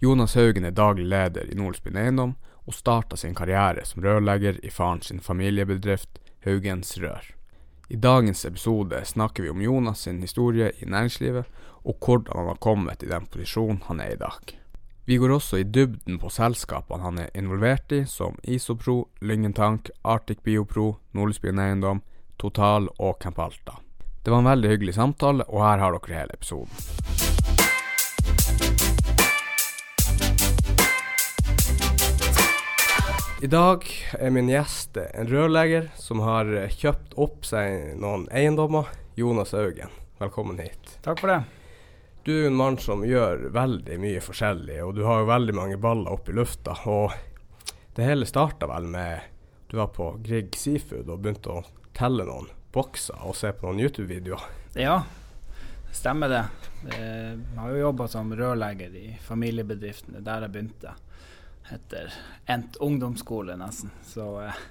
Jonas 0.00 0.34
Haugen 0.34 0.64
er 0.64 0.70
daglig 0.70 1.08
leder 1.10 1.48
i 1.50 1.56
Nordspinn 1.58 1.96
Eiendom, 1.98 2.36
og 2.68 2.76
starta 2.76 3.16
sin 3.18 3.34
karriere 3.34 3.82
som 3.88 4.04
rørlegger 4.04 4.60
i 4.62 4.70
faren 4.70 5.00
sin 5.02 5.18
familiebedrift 5.18 6.20
Haugens 6.46 6.92
Rør. 7.02 7.24
I 7.88 7.96
dagens 7.96 8.44
episode 8.44 9.00
snakker 9.04 9.42
vi 9.42 9.50
om 9.50 9.62
Jonas 9.62 10.04
sin 10.06 10.20
historie 10.22 10.70
i 10.78 10.86
næringslivet, 10.86 11.48
og 11.82 11.98
hvordan 11.98 12.36
han 12.36 12.50
har 12.52 12.62
kommet 12.62 13.02
i 13.02 13.10
den 13.10 13.26
posisjonen 13.26 13.82
han 13.88 14.00
er 14.04 14.14
i 14.14 14.20
dag. 14.20 14.54
Vi 15.08 15.16
går 15.18 15.34
også 15.34 15.58
i 15.58 15.66
dybden 15.66 16.20
på 16.22 16.30
selskapene 16.30 17.02
han 17.02 17.18
er 17.18 17.34
involvert 17.34 17.90
i, 17.96 18.04
som 18.06 18.38
Isopro, 18.44 19.08
Lyngentank, 19.20 19.90
Arctic 20.04 20.44
Biopro, 20.44 20.98
Nordlysbyen 21.12 21.58
Eiendom, 21.58 22.04
Total 22.38 22.86
og 22.98 23.18
Camp 23.18 23.38
Alta. 23.38 23.80
Det 24.22 24.30
var 24.30 24.44
en 24.44 24.52
veldig 24.52 24.76
hyggelig 24.76 24.94
samtale, 24.94 25.48
og 25.48 25.64
her 25.64 25.82
har 25.82 25.96
dere 25.96 26.20
hele 26.20 26.38
episoden. 26.38 27.57
I 33.40 33.46
dag 33.46 33.84
er 34.18 34.32
min 34.34 34.48
gjest 34.50 34.96
en 34.98 35.28
rørlegger 35.30 35.84
som 35.94 36.18
har 36.26 36.48
kjøpt 36.74 37.12
opp 37.22 37.44
seg 37.46 37.92
noen 38.02 38.24
eiendommer. 38.34 38.88
Jonas 39.14 39.52
Haugen, 39.54 39.92
velkommen 40.18 40.58
hit. 40.58 40.96
Takk 41.04 41.22
for 41.22 41.30
det. 41.30 41.36
Du 42.26 42.32
er 42.34 42.48
en 42.48 42.58
mann 42.58 42.80
som 42.82 43.04
gjør 43.06 43.46
veldig 43.54 44.00
mye 44.02 44.24
forskjellig, 44.26 44.80
og 44.82 44.96
du 44.98 45.04
har 45.06 45.22
jo 45.22 45.30
veldig 45.30 45.54
mange 45.54 45.78
baller 45.78 46.18
opp 46.18 46.26
i 46.26 46.34
lufta. 46.34 46.74
Og 46.90 47.14
det 47.94 48.10
hele 48.10 48.26
starta 48.26 48.66
vel 48.72 48.90
med 48.90 49.30
du 49.70 49.78
var 49.78 49.94
på 49.94 50.10
Grieg 50.26 50.58
Seafood 50.58 51.06
og 51.06 51.22
begynte 51.22 51.60
å 51.60 51.64
telle 51.94 52.26
noen 52.26 52.50
bokser 52.74 53.22
og 53.22 53.38
se 53.38 53.54
på 53.54 53.70
noen 53.70 53.86
YouTube-videoer. 53.86 54.50
Ja, 54.82 55.04
stemmer 55.94 56.34
det. 56.34 56.46
Jeg 56.90 57.38
har 57.54 57.70
jo 57.70 57.84
jobba 57.86 58.10
som 58.10 58.34
rørlegger 58.34 58.98
i 58.98 59.12
familiebedriften. 59.30 60.18
Det 60.18 60.24
er 60.24 60.32
der 60.32 60.48
jeg 60.48 60.58
begynte. 60.58 60.98
Etter 61.74 62.12
endt 62.48 62.76
ungdomsskole, 62.84 63.56
nesten. 63.60 63.90
Så 64.06 64.26
eh, 64.42 64.62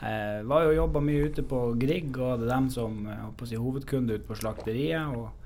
jeg 0.00 0.46
var 0.48 0.64
jo 0.64 0.78
jobba 0.78 1.02
mye 1.04 1.28
ute 1.28 1.44
på 1.44 1.64
Grieg, 1.80 2.14
og 2.16 2.36
hadde 2.36 2.48
dem 2.48 2.70
som 2.72 3.02
eh, 3.06 3.28
på 3.36 3.48
si, 3.50 3.60
hovedkunde 3.60 4.16
ute 4.16 4.28
på 4.28 4.38
slakteriet. 4.40 5.12
og 5.16 5.36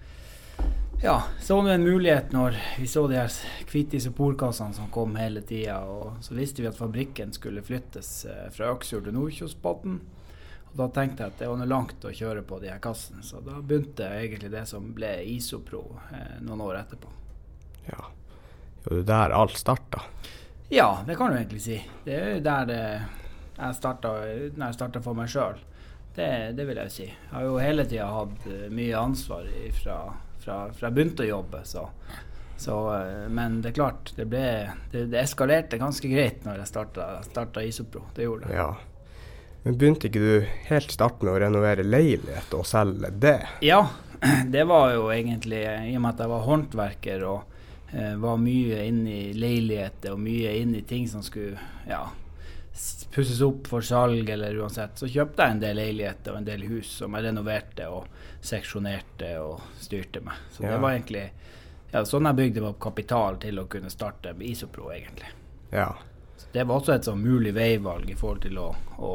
ja, 1.02 1.22
så 1.40 1.60
vi 1.62 1.70
en 1.70 1.82
mulighet 1.82 2.32
når 2.32 2.56
vi 2.78 2.86
så 2.86 3.02
de 3.10 3.18
her 3.18 3.32
hvite 3.68 3.98
isoporkassene 3.98 4.72
som 4.72 4.86
kom 4.94 5.16
hele 5.18 5.42
tida. 5.44 5.80
Og 5.84 6.22
så 6.24 6.36
visste 6.38 6.62
vi 6.62 6.70
at 6.70 6.78
fabrikken 6.78 7.34
skulle 7.34 7.64
flyttes 7.66 8.24
eh, 8.24 8.46
fra 8.54 8.70
Øksfjord 8.72 9.08
til 9.08 9.16
Nordkjosbotn. 9.18 9.98
Og 10.70 10.78
da 10.78 10.88
tenkte 10.94 11.26
jeg 11.26 11.34
at 11.34 11.42
det 11.42 11.50
var 11.50 11.60
noe 11.60 11.70
langt 11.70 12.06
å 12.06 12.14
kjøre 12.14 12.46
på 12.46 12.60
de 12.62 12.70
her 12.72 12.80
kassene, 12.82 13.22
så 13.22 13.42
da 13.44 13.60
begynte 13.60 14.08
egentlig 14.16 14.50
det 14.54 14.64
som 14.70 14.88
ble 14.96 15.12
Isopro 15.34 15.84
eh, 16.08 16.40
noen 16.42 16.64
år 16.64 16.80
etterpå. 16.80 17.12
Ja, 17.90 18.08
det 18.86 19.02
er 19.02 19.06
der 19.12 19.36
alt 19.36 19.58
starta. 19.60 20.02
Ja, 20.72 21.02
det 21.06 21.16
kan 21.16 21.30
du 21.30 21.36
egentlig 21.36 21.62
si. 21.62 21.76
Det 22.04 22.14
er 22.16 22.34
jo 22.34 22.42
der 22.44 22.72
jeg 23.54 23.74
starta, 23.78 24.12
når 24.56 24.66
jeg 24.66 24.76
starta 24.76 25.02
for 25.04 25.18
meg 25.18 25.30
sjøl. 25.30 25.58
Det, 26.14 26.28
det 26.54 26.66
vil 26.68 26.78
jeg 26.78 26.94
si. 26.94 27.06
Jeg 27.08 27.32
har 27.32 27.46
jo 27.46 27.58
hele 27.58 27.86
tida 27.90 28.06
hatt 28.10 28.46
eh, 28.46 28.68
mye 28.70 28.94
ansvar 28.98 29.48
fra, 29.80 29.98
fra, 30.42 30.58
fra 30.70 30.88
jeg 30.88 30.94
begynte 30.94 31.24
å 31.24 31.30
jobbe, 31.30 31.62
så, 31.66 31.88
så 32.60 32.76
eh, 32.94 33.24
Men 33.34 33.60
det 33.62 33.72
er 33.72 33.78
klart, 33.80 34.12
det, 34.16 34.28
ble, 34.30 34.44
det, 34.92 35.08
det 35.10 35.22
eskalerte 35.24 35.80
ganske 35.80 36.10
greit 36.10 36.46
når 36.46 36.62
jeg 36.62 36.70
starta 36.70 37.64
Isopro. 37.66 38.04
Det 38.14 38.28
gjorde 38.28 38.46
det. 38.50 38.58
Ja. 38.58 38.70
Men 39.64 39.78
begynte 39.80 40.10
ikke 40.10 40.22
du 40.22 40.54
helt 40.68 40.94
starten 40.94 41.26
med 41.26 41.34
å 41.34 41.42
renovere 41.46 41.86
leilighet 41.86 42.54
og 42.54 42.66
selge 42.68 43.10
det? 43.18 43.38
Ja, 43.64 43.80
det 44.54 44.66
var 44.70 44.92
jo 44.94 45.08
egentlig 45.14 45.64
i 45.64 45.96
og 45.96 46.04
med 46.04 46.12
at 46.12 46.22
jeg 46.22 46.34
var 46.34 46.46
håndverker 46.46 47.26
og 47.26 47.53
var 48.18 48.36
mye 48.42 48.80
inne 48.88 49.12
i 49.28 49.32
leiligheter 49.38 50.12
og 50.16 50.20
mye 50.24 50.54
inne 50.58 50.80
i 50.80 50.86
ting 50.88 51.04
som 51.08 51.22
skulle 51.22 51.60
ja, 51.86 52.00
pusses 53.14 53.40
opp 53.46 53.68
for 53.70 53.84
salg 53.86 54.28
eller 54.34 54.56
uansett. 54.58 54.96
Så 54.98 55.06
kjøpte 55.06 55.44
jeg 55.46 55.54
en 55.56 55.60
del 55.62 55.76
leiligheter 55.78 56.32
og 56.34 56.40
en 56.40 56.48
del 56.48 56.64
hus 56.66 56.90
som 56.98 57.14
jeg 57.14 57.28
renoverte 57.28 57.86
og 57.92 58.08
seksjonerte 58.44 59.30
og 59.42 59.60
styrte 59.80 60.20
med. 60.26 60.34
Så 60.50 60.64
Ja. 60.64 60.72
det 60.72 60.80
var 60.82 60.96
egentlig 60.96 61.30
ja, 61.92 62.02
sånn 62.04 62.26
jeg 62.26 62.34
bygde 62.40 62.66
opp 62.66 62.80
kapital 62.82 63.38
til 63.38 63.58
å 63.62 63.68
kunne 63.70 63.90
starte 63.90 64.32
med 64.34 64.48
Isopro, 64.48 64.90
egentlig. 64.90 65.30
Ja. 65.70 65.92
Så 66.36 66.46
det 66.52 66.64
var 66.66 66.80
også 66.80 66.96
et 66.96 67.04
sånn 67.06 67.22
mulig 67.22 67.54
veivalg 67.54 68.10
i 68.10 68.16
forhold 68.18 68.42
til 68.42 68.58
å, 68.58 68.74
å, 68.98 69.12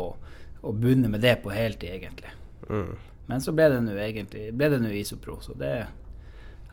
å 0.61 0.71
begynne 0.71 1.11
med 1.11 1.19
det 1.21 1.35
på 1.43 1.51
heltid, 1.51 1.89
egentlig. 1.97 2.31
Mm. 2.69 2.95
Men 3.27 3.41
så 3.43 3.51
ble 3.51 3.67
det 3.73 3.81
nå 3.83 3.97
egentlig 3.99 4.53
ble 4.55 4.69
det 4.71 4.79
nå 4.79 4.93
Isopro, 4.95 5.35
så 5.43 5.53
det 5.59 5.73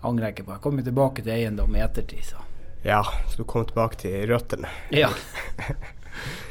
angrer 0.02 0.28
jeg 0.28 0.36
ikke 0.36 0.46
på. 0.48 0.52
Jeg 0.56 0.64
kom 0.66 0.82
tilbake 0.84 1.22
til 1.24 1.32
eiendom 1.36 1.76
i 1.76 1.82
ettertid, 1.84 2.24
så 2.24 2.42
ja, 2.86 3.00
så 3.28 3.40
du 3.40 3.44
kom 3.48 3.64
tilbake 3.66 3.96
til 3.98 4.26
røttene. 4.30 4.68
ja. 4.94 5.08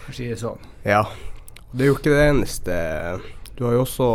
For 0.05 0.11
å 0.11 0.15
si 0.15 0.27
det 0.29 0.37
sånn. 0.37 0.59
Ja. 0.85 1.05
Det 1.71 1.85
er 1.85 1.87
jo 1.89 1.95
ikke 1.97 2.11
det 2.13 2.25
eneste. 2.29 2.75
Du 3.57 3.63
har 3.65 3.73
jo 3.77 3.85
også 3.85 4.09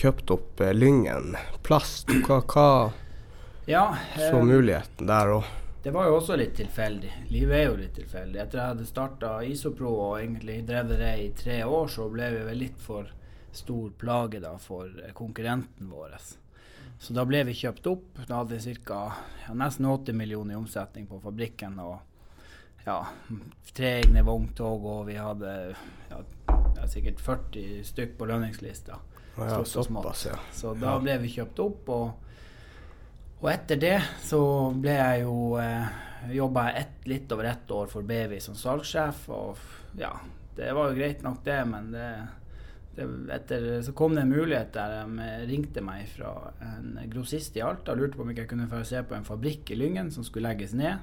kjøpt 0.00 0.30
opp 0.30 0.60
eh, 0.62 0.74
Lyngen 0.76 1.34
plast. 1.66 2.12
Hva, 2.26 2.38
hva 2.46 2.66
Ja, 3.66 3.86
så 4.14 4.36
eh, 4.38 4.44
muligheten 4.46 5.10
der 5.10 5.32
òg? 5.38 5.48
det 5.82 5.94
var 5.96 6.10
jo 6.10 6.18
også 6.18 6.36
litt 6.36 6.54
tilfeldig. 6.60 7.10
Livet 7.32 7.56
er 7.56 7.64
jo 7.70 7.76
litt 7.80 7.94
tilfeldig. 7.96 8.40
Etter 8.42 8.60
jeg 8.60 8.72
hadde 8.74 8.86
starta 8.88 9.30
Isopro 9.48 9.94
og 9.96 10.18
egentlig 10.20 10.58
drevet 10.68 11.00
det 11.00 11.14
i 11.24 11.30
tre 11.36 11.62
år, 11.64 11.88
så 11.88 12.08
ble 12.12 12.28
vi 12.34 12.42
vel 12.50 12.60
litt 12.66 12.80
for 12.84 13.08
stor 13.52 13.88
plage 13.98 14.42
da 14.44 14.54
for 14.60 14.86
eh, 15.00 15.14
konkurrenten 15.16 15.88
vår. 15.90 16.14
Så 17.00 17.16
da 17.16 17.24
ble 17.24 17.40
vi 17.48 17.56
kjøpt 17.56 17.86
opp. 17.88 18.20
Da 18.28 18.42
hadde 18.42 18.58
vi 18.60 18.74
ca. 18.84 19.00
Ja, 19.46 19.56
nesten 19.56 19.88
80 19.88 20.16
millioner 20.20 20.54
i 20.54 20.60
omsetning 20.60 21.08
på 21.08 21.20
fabrikken. 21.22 21.78
og 21.80 21.98
ja, 22.84 23.06
tre 23.72 23.92
egne 24.00 24.22
vogntog, 24.24 24.84
og 24.84 25.06
vi 25.08 25.16
hadde 25.20 25.52
ja, 26.10 26.88
sikkert 26.88 27.20
40 27.20 27.84
stykk 27.88 28.18
på 28.18 28.28
lønningslista. 28.28 28.98
Ja, 29.36 29.64
såpass, 29.64 30.26
ja. 30.26 30.36
Så 30.52 30.74
da 30.76 30.98
ble 31.00 31.16
vi 31.22 31.32
kjøpt 31.32 31.60
opp, 31.64 31.88
og, 31.88 32.36
og 33.40 33.48
etter 33.52 33.80
det 33.80 33.96
så 34.24 34.42
ble 34.76 34.96
jeg 34.96 35.26
jo 35.26 35.36
eh, 35.62 36.06
Jobba 36.36 36.66
jeg 36.66 36.82
ett, 36.82 36.96
litt 37.08 37.30
over 37.32 37.46
ett 37.48 37.70
år 37.72 37.86
for 37.88 38.04
Bevi 38.04 38.42
som 38.44 38.52
salgssjef, 38.52 39.22
og 39.32 39.96
ja, 39.96 40.10
det 40.52 40.66
var 40.76 40.90
jo 40.90 40.98
greit 40.98 41.22
nok, 41.24 41.38
det, 41.46 41.56
men 41.64 41.86
det, 41.94 42.08
etter, 42.98 43.82
så 43.82 43.92
kom 43.96 44.14
det 44.14 44.22
en 44.26 44.32
mulighet 44.34 44.72
der 44.74 45.06
de 45.06 45.28
ringte 45.48 45.80
meg 45.84 46.08
fra 46.10 46.32
en 46.60 46.98
grossist 47.12 47.56
i 47.56 47.62
Alta 47.64 47.94
lurte 47.94 48.16
på 48.18 48.24
om 48.26 48.30
ikke 48.32 48.42
jeg 48.44 48.50
kunne 48.50 48.68
få 48.68 48.82
se 48.84 49.02
på 49.06 49.14
en 49.16 49.24
fabrikk 49.24 49.70
i 49.70 49.78
Lyngen 49.78 50.10
som 50.12 50.24
skulle 50.26 50.50
legges 50.50 50.74
ned. 50.76 50.98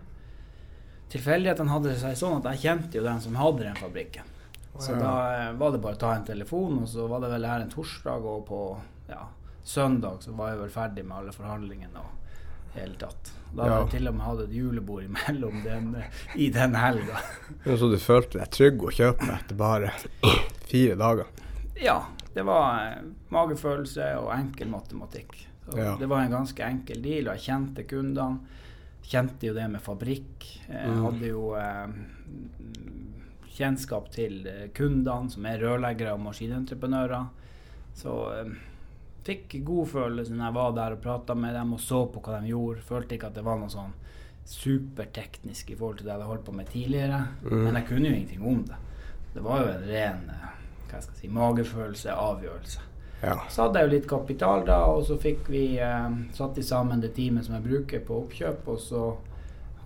Tilfeldighetene 1.10 1.72
hadde 1.72 1.94
det 1.94 2.02
seg 2.02 2.18
sånn 2.20 2.42
at 2.42 2.50
jeg 2.52 2.64
kjente 2.66 3.00
jo 3.00 3.06
den 3.08 3.22
som 3.24 3.38
hadde 3.40 3.64
den 3.64 3.80
fabrikken. 3.80 4.28
Så 4.78 4.94
da 5.00 5.12
eh, 5.34 5.54
var 5.58 5.72
det 5.74 5.80
bare 5.82 5.98
å 5.98 6.02
ta 6.04 6.12
en 6.14 6.26
telefon, 6.28 6.84
og 6.84 6.90
så 6.92 7.08
var 7.10 7.24
det 7.24 7.32
vel 7.32 7.48
her 7.50 7.64
en 7.64 7.72
torsdag, 7.72 8.28
og 8.30 8.44
på 8.46 8.60
ja, 9.10 9.24
søndag 9.66 10.20
så 10.22 10.36
var 10.38 10.52
jeg 10.52 10.60
vel 10.66 10.74
ferdig 10.76 11.06
med 11.08 11.18
alle 11.18 11.34
forhandlingene 11.34 12.04
og 12.04 12.76
hele 12.76 12.94
tatt. 13.02 13.32
Da 13.56 13.64
hadde 13.64 13.72
Ja. 13.72 13.80
jeg 13.88 13.90
til 13.96 14.12
og 14.12 14.16
med 14.20 14.26
hatt 14.28 14.44
et 14.44 14.54
julebord 14.54 15.08
imellom 15.08 15.64
den, 15.64 15.90
i 16.36 16.50
den 16.54 16.76
helga. 16.78 17.24
Så 17.66 17.90
du 17.90 17.98
følte 17.98 18.38
deg 18.44 18.52
trygg 18.54 18.84
å 18.86 18.94
kjøpe 18.94 19.32
etter 19.40 19.58
bare 19.58 19.96
fire 20.70 21.00
dager? 21.00 21.26
Ja, 21.82 21.98
det 22.34 22.44
var 22.48 22.80
eh, 22.88 23.04
magefølelse 23.34 24.12
og 24.22 24.32
enkel 24.38 24.68
matematikk. 24.72 25.36
Så 25.68 25.78
Ja. 25.78 25.96
Det 26.00 26.08
var 26.08 26.22
en 26.24 26.32
ganske 26.32 26.64
enkel 26.64 27.02
deal, 27.04 27.28
og 27.28 27.36
jeg 27.38 27.44
kjente 27.52 27.84
kundene. 27.88 28.40
Kjente 29.08 29.48
jo 29.48 29.54
det 29.54 29.70
med 29.72 29.82
fabrikk. 29.82 30.46
Jeg 30.70 30.90
Mm. 30.90 31.04
hadde 31.04 31.28
jo 31.28 31.44
eh, 31.56 31.88
kjennskap 33.58 34.10
til 34.14 34.46
eh, 34.48 34.68
kundene, 34.76 35.30
som 35.32 35.46
er 35.46 35.60
rørleggere 35.64 36.14
og 36.14 36.20
maskinentreprenører. 36.26 37.28
Så 37.98 38.16
eh, 38.40 38.52
fikk 39.28 39.58
god 39.68 39.88
følelse 39.92 40.34
når 40.36 40.46
jeg 40.50 40.58
var 40.60 40.76
der 40.78 40.96
og 40.98 41.02
prata 41.04 41.36
med 41.36 41.54
dem 41.58 41.74
og 41.74 41.80
så 41.84 42.06
på 42.12 42.22
hva 42.24 42.42
de 42.42 42.52
gjorde. 42.54 42.84
Følte 42.88 43.18
ikke 43.18 43.28
at 43.32 43.36
det 43.40 43.44
var 43.48 43.58
noe 43.60 43.70
sånn 43.74 43.94
superteknisk 44.48 45.72
i 45.74 45.76
forhold 45.76 45.98
til 46.00 46.08
det 46.08 46.14
jeg 46.14 46.20
hadde 46.22 46.30
holdt 46.32 46.46
på 46.48 46.56
med 46.56 46.70
tidligere. 46.72 47.22
Mm. 47.44 47.64
Men 47.66 47.80
jeg 47.82 47.88
kunne 47.90 48.08
jo 48.12 48.16
ingenting 48.16 48.46
om 48.48 48.62
det. 48.70 48.78
Det 49.34 49.44
var 49.44 49.64
jo 49.64 49.72
en 49.74 49.88
ren 49.90 50.30
eh, 50.34 50.46
hva 50.90 51.00
jeg 51.02 51.18
si, 51.22 51.28
magefølelse, 51.28 52.12
avgjørelse. 52.14 52.80
Ja. 53.22 53.38
Så 53.50 53.64
hadde 53.66 53.80
jeg 53.82 53.88
jo 53.90 53.94
litt 53.96 54.10
kapital 54.10 54.66
da, 54.68 54.82
og 54.94 55.06
så 55.08 55.18
fikk 55.18 55.48
vi 55.50 55.80
eh, 55.82 56.10
satt 56.38 56.60
sammen 56.64 57.02
det 57.02 57.16
teamet 57.16 57.46
som 57.48 57.56
jeg 57.58 57.66
bruker 57.66 58.04
på 58.06 58.20
oppkjøp, 58.24 58.68
og 58.68 58.80
så, 58.80 59.06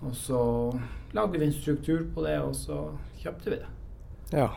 og 0.02 0.12
så 0.18 0.42
lagde 1.16 1.38
vi 1.40 1.46
en 1.46 1.52
struktur 1.56 2.04
på 2.14 2.26
det, 2.26 2.38
og 2.44 2.52
så 2.56 2.82
kjøpte 3.22 3.50
vi 3.54 3.56
det. 3.62 3.70
ja. 4.36 4.50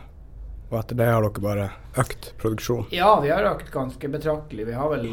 Og 0.66 0.80
etter 0.80 0.96
det 0.98 1.04
har 1.06 1.22
dere 1.22 1.42
bare 1.44 1.64
økt 2.02 2.32
produksjon? 2.42 2.88
Ja, 2.90 3.20
vi 3.22 3.28
har 3.30 3.44
økt 3.52 3.68
ganske 3.70 4.08
betraktelig. 4.10 4.64
Vi 4.66 4.72
har 4.74 4.88
vel 4.90 5.04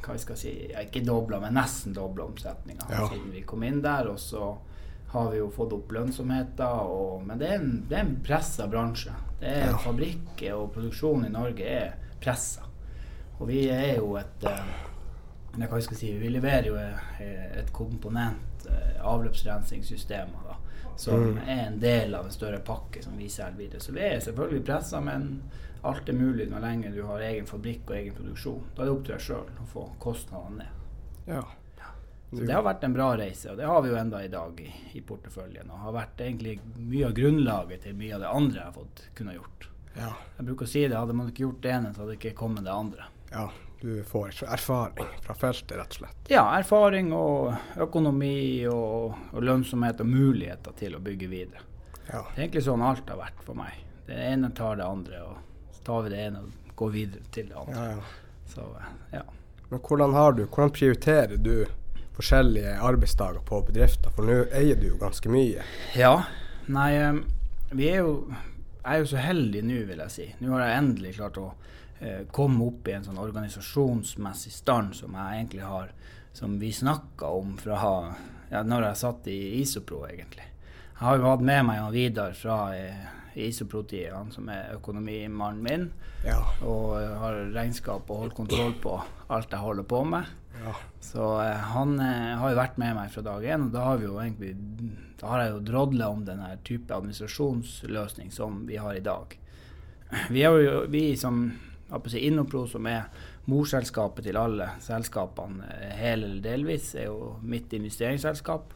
hva 0.00 0.14
jeg 0.14 0.22
skal 0.22 0.38
si, 0.40 0.52
ikke 0.80 1.02
dobla, 1.04 1.36
men 1.42 1.52
nesten 1.58 1.92
dobla 1.92 2.24
omsetninga 2.24 2.86
Ja. 2.88 3.02
siden 3.10 3.28
vi 3.34 3.42
kom 3.44 3.66
inn 3.68 3.82
der. 3.84 4.08
Og 4.08 4.16
så 4.18 4.54
har 5.12 5.28
vi 5.30 5.42
jo 5.42 5.50
fått 5.52 5.74
opp 5.76 5.92
lønnsomheten, 5.92 6.64
og, 6.88 7.20
men 7.28 7.36
det 7.38 7.50
er 7.50 7.58
en, 7.58 7.84
det 7.90 7.98
er 7.98 8.06
en 8.06 8.14
pressa 8.24 8.64
bransje. 8.66 9.12
Det 9.44 9.50
er 9.52 9.66
Ja. 9.68 9.76
Fabrikker 9.76 10.54
og 10.56 10.70
produksjon 10.72 11.26
i 11.26 11.28
Norge 11.28 11.64
er 11.68 11.96
pressa. 12.20 12.62
Og 13.38 13.48
vi 13.50 13.66
er 13.68 13.98
jo 13.98 14.14
et 14.16 14.44
eh, 14.48 14.70
hva 15.58 15.76
vi 15.76 15.84
skal 15.84 15.98
si, 15.98 16.12
vi 16.16 16.30
leverer 16.32 16.68
jo 16.70 16.78
eh, 16.80 17.58
et 17.60 17.72
komponent, 17.72 18.64
eh, 18.64 18.94
avløpsrensingssystemer, 19.04 20.46
da, 20.48 20.56
som 20.96 21.26
mm. 21.34 21.42
er 21.44 21.60
en 21.66 21.76
del 21.82 22.16
av 22.16 22.24
en 22.24 22.32
større 22.32 22.62
pakke 22.64 23.02
som 23.04 23.18
vi 23.20 23.28
selger 23.28 23.58
videre. 23.58 23.84
Så 23.84 23.92
vi 23.92 24.00
er 24.06 24.24
selvfølgelig 24.24 24.64
pressa, 24.64 25.02
men 25.04 25.28
alt 25.84 26.08
er 26.08 26.16
mulig 26.16 26.48
når 26.48 26.64
lenge 26.64 26.94
du 26.94 27.02
har 27.04 27.26
egen 27.28 27.46
fabrikk 27.46 27.90
og 27.90 27.98
egen 27.98 28.16
produksjon. 28.16 28.64
Da 28.72 28.82
er 28.82 28.88
det 28.88 28.96
opp 28.96 29.04
til 29.04 29.14
deg 29.14 29.26
sjøl 29.28 29.52
å 29.60 29.68
få 29.74 29.84
kostnadene 30.00 30.64
ned. 30.64 30.80
Ja. 31.34 31.44
Så 32.38 32.46
det 32.48 32.54
har 32.54 32.64
vært 32.66 32.84
en 32.86 32.94
bra 32.96 33.10
reise, 33.18 33.50
og 33.52 33.60
det 33.60 33.68
har 33.68 33.82
vi 33.84 33.90
jo 33.92 33.98
enda 34.00 34.22
i 34.24 34.30
dag 34.32 34.60
i, 34.60 34.70
i 34.98 35.02
porteføljen. 35.06 35.70
Og 35.70 35.84
har 35.86 35.94
vært 35.94 36.22
egentlig 36.24 36.56
mye 36.78 37.08
av 37.08 37.14
grunnlaget 37.16 37.84
til 37.86 37.98
mye 37.98 38.16
av 38.16 38.24
det 38.24 38.32
andre 38.40 38.60
jeg 38.60 38.66
har 38.66 38.76
fått 38.78 39.04
kunne 39.18 39.36
gjort. 39.36 39.68
Ja. 39.94 40.10
Jeg 40.38 40.48
bruker 40.48 40.66
å 40.66 40.72
si 40.72 40.82
det, 40.86 40.96
hadde 40.98 41.14
man 41.16 41.30
ikke 41.30 41.46
gjort 41.46 41.60
det 41.62 41.74
ene, 41.76 41.92
så 41.94 42.02
hadde 42.02 42.16
det 42.16 42.18
ikke 42.20 42.38
kommet 42.38 42.66
det 42.66 42.74
andre. 42.74 43.06
Ja, 43.30 43.46
du 43.80 44.02
får 44.08 44.42
erfaring 44.48 45.14
fra 45.22 45.34
feltet, 45.38 45.76
rett 45.78 45.94
og 45.94 46.00
slett? 46.00 46.32
Ja, 46.32 46.44
erfaring 46.58 47.12
og 47.14 47.78
økonomi 47.84 48.64
og, 48.70 49.14
og 49.32 49.44
lønnsomhet 49.44 50.02
og 50.02 50.10
muligheter 50.10 50.74
til 50.78 50.96
å 50.98 51.02
bygge 51.04 51.30
videre. 51.30 51.64
Ja. 52.08 52.24
Det 52.34 52.38
er 52.38 52.42
egentlig 52.46 52.64
sånn 52.66 52.84
alt 52.84 53.08
har 53.12 53.20
vært 53.20 53.46
for 53.46 53.58
meg. 53.58 53.78
Det 54.06 54.18
ene 54.32 54.50
tar 54.56 54.80
det 54.80 54.88
andre, 54.88 55.22
og 55.28 55.72
så 55.76 55.86
tar 55.86 56.04
vi 56.04 56.14
det 56.14 56.26
ene 56.26 56.42
og 56.44 56.74
går 56.80 56.92
videre 56.96 57.32
til 57.32 57.48
det 57.52 57.58
andre. 57.60 57.86
Ja, 57.86 57.94
ja. 57.94 58.44
Så, 58.54 58.66
ja. 59.12 59.22
Men 59.70 59.80
hvordan 59.80 60.14
har 60.14 60.34
du, 60.36 60.44
hvordan 60.44 60.74
prioriterer 60.74 61.36
du 61.40 61.54
forskjellige 62.14 62.76
arbeidsdager 62.80 63.42
på 63.46 63.60
bedrifter, 63.68 64.12
for 64.14 64.28
nå 64.28 64.44
eier 64.54 64.78
du 64.78 64.88
jo 64.92 64.98
ganske 65.00 65.30
mye? 65.32 65.64
Ja. 65.98 66.14
Nei, 66.72 66.90
vi 67.74 67.90
er 67.90 68.04
jo 68.04 68.12
Jeg 68.84 68.92
er 68.92 69.00
jo 69.00 69.06
så 69.08 69.20
heldig 69.20 69.62
nå, 69.64 69.76
vil 69.88 70.00
jeg 70.04 70.12
si. 70.12 70.24
Nå 70.44 70.52
har 70.52 70.66
jeg 70.66 70.78
endelig 70.82 71.14
klart 71.16 71.38
å 71.40 71.46
eh, 72.04 72.26
komme 72.28 72.66
opp 72.66 72.88
i 72.88 72.92
en 72.92 73.06
sånn 73.06 73.20
organisasjonsmessig 73.20 74.52
stand 74.52 74.92
som 74.98 75.16
jeg 75.16 75.38
egentlig 75.38 75.62
har 75.64 75.94
Som 76.36 76.58
vi 76.60 76.68
snakka 76.72 77.30
om 77.32 77.54
fra 77.56 77.78
ja, 78.50 78.60
når 78.60 78.90
jeg 78.90 79.00
satt 79.00 79.28
i 79.32 79.38
Isopro, 79.62 80.02
egentlig. 80.06 80.44
Jeg 80.90 81.00
har 81.00 81.16
jo 81.16 81.30
hatt 81.30 81.44
med 81.46 81.64
meg 81.64 81.80
han 81.80 81.94
Vidar 81.94 82.34
fra 82.36 82.58
eh, 82.76 83.06
Isopro-tida, 83.34 84.18
han 84.18 84.30
som 84.34 84.50
er 84.52 84.74
økonomimannen 84.76 85.62
min. 85.64 85.88
Ja. 86.26 86.40
Og 86.66 86.98
har 86.98 87.40
regnskap 87.54 88.10
og 88.10 88.20
holder 88.24 88.36
kontroll 88.36 88.74
på 88.82 88.98
alt 89.32 89.50
jeg 89.54 89.64
holder 89.64 89.88
på 89.88 90.04
med. 90.04 90.28
Ja. 90.62 90.74
Så 91.00 91.24
eh, 91.42 91.64
han 91.74 91.98
eh, 92.00 92.34
har 92.40 92.52
jo 92.52 92.60
vært 92.60 92.78
med 92.80 92.94
meg 92.96 93.12
fra 93.14 93.24
dag 93.26 93.44
én, 93.44 93.66
og 93.66 93.74
da 93.74 93.88
har 93.88 94.00
vi 94.00 94.08
jo 94.08 94.18
egentlig 94.22 94.54
Da 95.20 95.30
har 95.32 95.42
jeg 95.42 95.52
jo 95.54 95.64
drodla 95.70 96.08
om 96.12 96.24
denne 96.26 96.50
type 96.66 96.94
administrasjonsløsning 96.94 98.32
som 98.34 98.64
vi 98.68 98.76
har 98.76 98.96
i 98.96 99.04
dag. 99.04 99.38
Vi 100.30 100.42
er 100.44 100.58
jo 100.60 100.82
vi 100.90 101.06
som 101.16 101.46
Innopro, 102.18 102.66
som 102.66 102.86
er 102.86 103.04
morselskapet 103.46 104.24
til 104.24 104.36
alle 104.36 104.68
selskapene, 104.82 105.64
eh, 105.80 105.92
hele 105.98 106.26
eller 106.26 106.42
delvis, 106.42 106.94
er 106.94 107.06
jo 107.06 107.36
mitt 107.42 107.72
investeringsselskap. 107.72 108.72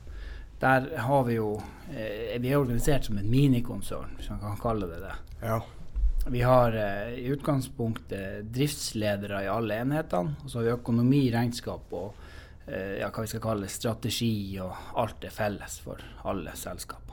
Der 0.61 0.89
har 0.99 1.25
vi 1.25 1.35
jo 1.35 1.61
eh, 1.91 2.41
Vi 2.41 2.51
er 2.51 2.59
organisert 2.59 3.05
som 3.05 3.19
et 3.19 3.25
minikonsern, 3.25 4.17
hvis 4.17 4.31
man 4.31 4.41
kan 4.41 4.59
kalle 4.63 4.87
det 4.87 5.03
det. 5.03 5.15
Ja. 5.43 5.61
Vi 6.31 6.43
har 6.43 6.73
eh, 6.77 7.19
i 7.19 7.27
utgangspunktet 7.27 8.45
driftsledere 8.53 9.45
i 9.45 9.49
alle 9.49 9.79
enhetene. 9.81 10.37
Og 10.45 10.51
så 10.51 10.59
har 10.59 10.67
vi 10.67 10.75
økonomi, 10.75 11.23
regnskap 11.33 11.95
og 11.97 12.19
eh, 12.67 12.99
ja, 13.01 13.09
hva 13.09 13.25
vi 13.25 13.31
skal 13.33 13.45
kalle 13.45 13.71
strategi, 13.73 14.33
og 14.61 15.01
alt 15.01 15.25
er 15.25 15.33
felles 15.33 15.79
for 15.85 16.03
alle 16.29 16.53
selskapene. 16.57 17.07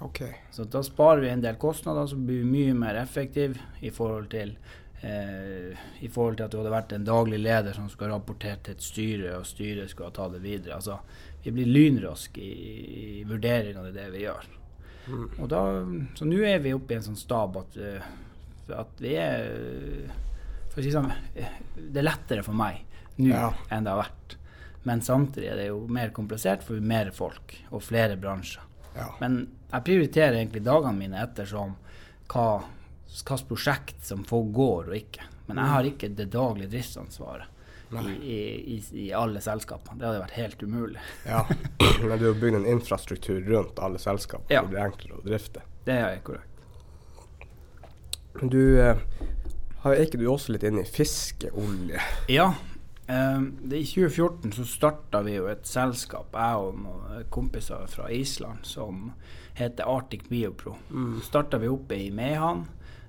Okay. 0.00 0.34
Så 0.54 0.66
da 0.70 0.82
sparer 0.86 1.24
vi 1.24 1.30
en 1.30 1.42
del 1.42 1.58
kostnader, 1.58 2.06
så 2.06 2.18
blir 2.18 2.42
vi 2.44 2.50
mye 2.50 2.74
mer 2.78 3.00
effektive 3.00 3.58
i 3.82 3.90
forhold 3.94 4.28
til 4.30 4.54
eh, 5.02 5.74
i 6.00 6.10
forhold 6.10 6.38
til 6.38 6.46
at 6.46 6.52
du 6.52 6.60
hadde 6.60 6.74
vært 6.74 6.94
en 6.94 7.06
daglig 7.06 7.40
leder 7.42 7.74
som 7.74 7.88
skulle 7.90 8.14
rapportert 8.14 8.66
til 8.66 8.78
et 8.78 8.86
styre, 8.86 9.32
og 9.38 9.46
styret 9.46 9.90
skulle 9.90 10.14
ta 10.14 10.28
det 10.34 10.42
videre. 10.42 10.78
Altså, 10.78 10.98
vi 11.42 11.54
blir 11.54 11.70
lynraske 11.70 12.42
i, 12.42 12.78
i 13.18 13.26
vurderingen 13.26 13.84
av 13.86 13.92
det 13.94 14.06
vi 14.14 14.24
gjør. 14.26 14.54
Mm. 15.08 15.26
Og 15.38 15.50
da, 15.50 15.60
så 16.18 16.26
nå 16.28 16.40
er 16.44 16.58
vi 16.62 16.74
oppe 16.76 16.94
i 16.94 16.98
en 16.98 17.06
sånn 17.06 17.18
stab 17.18 17.56
at 17.62 17.78
uh, 17.80 18.08
at 18.76 19.02
vi 19.02 19.14
er 19.18 19.46
For 20.68 20.80
å 20.80 20.84
si 20.84 20.92
sånn 20.92 21.08
Det 21.34 22.00
er 22.00 22.06
lettere 22.06 22.44
for 22.46 22.56
meg 22.56 22.84
nå 23.18 23.32
ja. 23.32 23.48
enn 23.74 23.86
det 23.86 23.90
har 23.90 24.04
vært. 24.04 24.36
Men 24.86 25.00
samtidig 25.02 25.48
er 25.50 25.56
det 25.58 25.64
jo 25.72 25.80
mer 25.90 26.12
komplisert, 26.14 26.62
for 26.62 26.76
vi 26.76 26.84
er 26.84 26.90
mer 26.92 27.08
folk 27.10 27.56
og 27.74 27.82
flere 27.82 28.14
bransjer. 28.20 28.62
Ja. 28.94 29.08
Men 29.18 29.40
jeg 29.72 29.84
prioriterer 29.88 30.38
egentlig 30.38 30.62
dagene 30.66 30.94
mine 31.00 31.18
ettersom 31.24 31.74
hva 32.30 32.48
hvilket 33.08 33.48
prosjekt 33.48 34.04
som 34.06 34.24
folk 34.28 34.52
går 34.54 34.90
og 34.90 34.96
ikke. 34.96 35.26
Men 35.48 35.60
jeg 35.62 35.72
har 35.72 35.88
ikke 35.88 36.10
det 36.12 36.28
daglige 36.32 36.70
driftsansvaret 36.76 37.56
i, 38.22 38.38
i, 38.76 38.82
i, 38.92 39.06
alle 39.16 39.40
selskapene. 39.40 39.96
Det 39.98 40.06
hadde 40.06 40.20
vært 40.20 40.36
helt 40.36 40.62
umulig. 40.62 41.00
ja, 41.24 41.46
Men 42.02 42.18
du 42.20 42.26
har 42.28 42.36
bygd 42.40 42.60
en 42.60 42.68
infrastruktur 42.68 43.40
rundt 43.48 43.80
alle 43.80 43.98
selskapene 43.98 44.52
ja. 44.52 44.62
det 44.62 44.74
blir 44.74 44.84
enklere 44.84 45.20
å 45.20 45.24
drifte? 45.24 45.64
Det 45.88 45.96
er 45.96 46.20
korrekt. 46.24 46.57
Du 48.42 48.78
eh, 48.78 48.96
er 49.84 50.02
ikke 50.04 50.20
du 50.20 50.28
også 50.30 50.54
litt 50.54 50.66
inne 50.68 50.84
i 50.84 50.90
fiskeolje? 50.90 52.02
Ja. 52.30 52.52
Um, 53.08 53.54
I 53.64 53.82
2014 53.88 54.52
så 54.52 54.66
starta 54.68 55.22
vi 55.24 55.38
jo 55.38 55.46
et 55.48 55.64
selskap, 55.66 56.34
jeg 56.36 56.64
og 56.64 56.82
noen 56.82 57.28
kompiser 57.32 57.86
fra 57.88 58.10
Island, 58.12 58.66
som 58.68 59.14
heter 59.58 59.88
Arctic 59.88 60.26
Biopro. 60.28 60.76
Mm. 60.92 61.22
Starta 61.24 61.58
vi 61.62 61.70
oppe 61.72 61.96
i 61.96 62.10
Mehamn. 62.14 62.66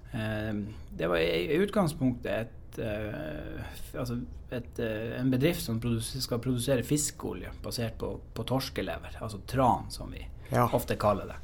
Det 0.09 1.05
var 1.05 1.21
i 1.21 1.59
utgangspunktet 1.61 2.31
et, 2.47 2.79
uh, 2.81 3.99
altså 3.99 4.15
et, 4.49 4.79
uh, 4.81 5.19
en 5.19 5.29
bedrift 5.29 5.61
som 5.61 5.77
produser, 5.83 6.23
skal 6.23 6.41
produsere 6.41 6.85
fiskeolje 6.87 7.51
basert 7.61 7.99
på, 8.01 8.15
på 8.33 8.47
torskelever, 8.49 9.19
altså 9.21 9.43
tran, 9.45 9.91
som 9.93 10.09
vi 10.15 10.23
ja. 10.49 10.65
ofte 10.65 10.97
kaller 10.97 11.29
det. 11.29 11.37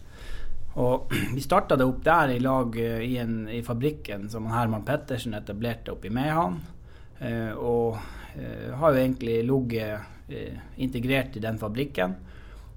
Og 0.75 1.11
vi 1.35 1.43
starta 1.43 1.77
det 1.79 1.87
opp 1.87 2.03
der 2.03 2.35
i 2.35 2.39
lag 2.43 2.77
eh, 2.79 3.01
i, 3.05 3.17
en, 3.21 3.45
i 3.49 3.61
fabrikken 3.63 4.29
som 4.31 4.49
Herman 4.51 4.85
Pettersen 4.87 5.37
etablerte 5.37 5.95
oppe 5.95 6.09
i 6.09 6.13
Mehamn. 6.13 6.61
Eh, 7.19 7.51
og 7.55 7.97
eh, 8.35 8.71
har 8.75 8.93
jo 8.93 9.01
egentlig 9.01 9.39
ligget 9.47 10.29
eh, 10.29 10.63
integrert 10.83 11.37
i 11.37 11.43
den 11.43 11.59
fabrikken. 11.61 12.17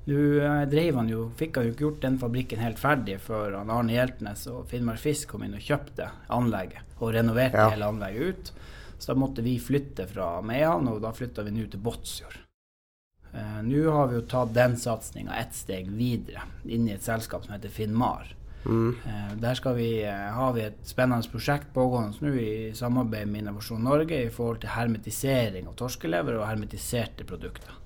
Nå 0.08 0.24
eh, 0.40 0.62
drev 0.70 1.02
han 1.02 1.10
jo, 1.10 1.26
fikk 1.36 1.58
han 1.58 1.68
jo 1.68 1.74
ikke 1.74 1.86
gjort 1.88 2.04
den 2.06 2.18
fabrikken 2.22 2.62
helt 2.64 2.80
ferdig 2.80 3.18
før 3.20 3.58
han 3.58 3.72
Arne 3.74 3.96
Hjeltnes 3.96 4.46
og 4.52 4.64
Finnmark 4.70 5.02
Fisk 5.02 5.34
kom 5.34 5.44
inn 5.44 5.58
og 5.58 5.64
kjøpte 5.64 6.08
anlegget 6.32 6.96
og 7.02 7.12
renoverte 7.18 7.60
ja. 7.60 7.70
hele 7.74 7.90
anlegget 7.92 8.28
ut. 8.30 8.52
Så 8.98 9.12
da 9.12 9.18
måtte 9.20 9.44
vi 9.46 9.58
flytte 9.62 10.08
fra 10.10 10.38
Mehamn, 10.42 10.88
og 10.90 11.02
da 11.04 11.12
flytta 11.14 11.44
vi 11.46 11.54
nå 11.54 11.68
til 11.70 11.82
Båtsfjord. 11.82 12.47
Uh, 13.38 13.62
Nå 13.62 13.90
har 13.94 14.10
vi 14.10 14.18
jo 14.18 14.24
tatt 14.26 14.54
den 14.54 14.74
satsinga 14.80 15.36
ett 15.38 15.54
steg 15.54 15.90
videre, 15.94 16.42
inn 16.66 16.88
i 16.88 16.96
et 16.96 17.06
selskap 17.06 17.44
som 17.46 17.54
heter 17.54 17.70
Finnmar. 17.70 18.34
Mm. 18.64 18.96
Uh, 19.04 19.34
der 19.38 19.74
vi, 19.76 19.90
uh, 20.02 20.30
har 20.34 20.52
vi 20.56 20.64
et 20.66 20.80
spennende 20.82 21.30
prosjekt 21.30 21.70
pågående 21.74 22.18
nå 22.24 22.34
i 22.34 22.72
samarbeid 22.74 23.30
med 23.30 23.44
Innovasjon 23.44 23.84
Norge 23.86 24.24
i 24.24 24.32
forhold 24.34 24.64
til 24.64 24.74
hermetisering 24.74 25.70
av 25.70 25.78
torskelever 25.78 26.40
og 26.40 26.48
hermetiserte 26.48 27.28
produkter. 27.28 27.77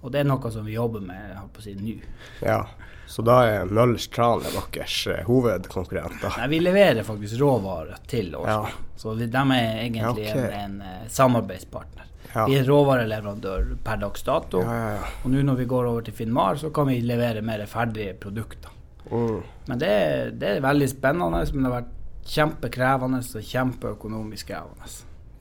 Og 0.00 0.12
det 0.12 0.22
er 0.22 0.28
noe 0.28 0.52
som 0.52 0.64
vi 0.64 0.76
jobber 0.78 1.02
med 1.04 1.36
på 1.52 1.60
å 1.60 1.64
si, 1.64 1.74
nå. 1.76 1.98
Ja, 2.44 2.62
så 3.10 3.24
da 3.26 3.40
er 3.42 3.66
Møllers 3.66 4.06
Tran 4.14 4.44
deres 4.44 5.00
hovedkonkurrenter? 5.26 6.36
Nei, 6.38 6.46
vi 6.52 6.60
leverer 6.62 7.02
faktisk 7.06 7.40
råvarer 7.40 7.98
til 8.08 8.36
oss. 8.38 8.46
Ja. 8.46 8.94
Så 9.00 9.16
de 9.18 9.26
er 9.26 9.80
egentlig 9.82 10.28
okay. 10.30 10.52
en, 10.60 10.78
en 10.78 11.10
samarbeidspartner. 11.10 12.06
Ja. 12.30 12.44
Vi 12.46 12.60
er 12.60 12.68
råvareleverandør 12.68 13.72
per 13.82 13.98
dags 14.04 14.22
dato. 14.22 14.60
Ja, 14.62 14.76
ja, 14.94 15.08
og 15.24 15.32
nå 15.32 15.42
når 15.42 15.58
vi 15.58 15.66
går 15.72 15.88
over 15.90 16.04
til 16.06 16.14
Finnmar, 16.14 16.60
så 16.60 16.70
kan 16.74 16.86
vi 16.86 17.00
levere 17.02 17.42
mer 17.42 17.64
ferdige 17.66 18.14
produkter. 18.22 18.70
Mm. 19.10 19.40
Men 19.66 19.80
det, 19.82 19.94
det, 20.38 20.52
er 20.54 20.62
veldig 20.62 20.88
spennende, 20.92 21.42
men 21.50 21.64
det 21.64 21.72
har 21.72 21.80
vært 21.80 22.30
kjempekrevende 22.30 23.24
og 23.26 23.50
kjempeøkonomisk 23.50 24.52
krevende. 24.52 24.92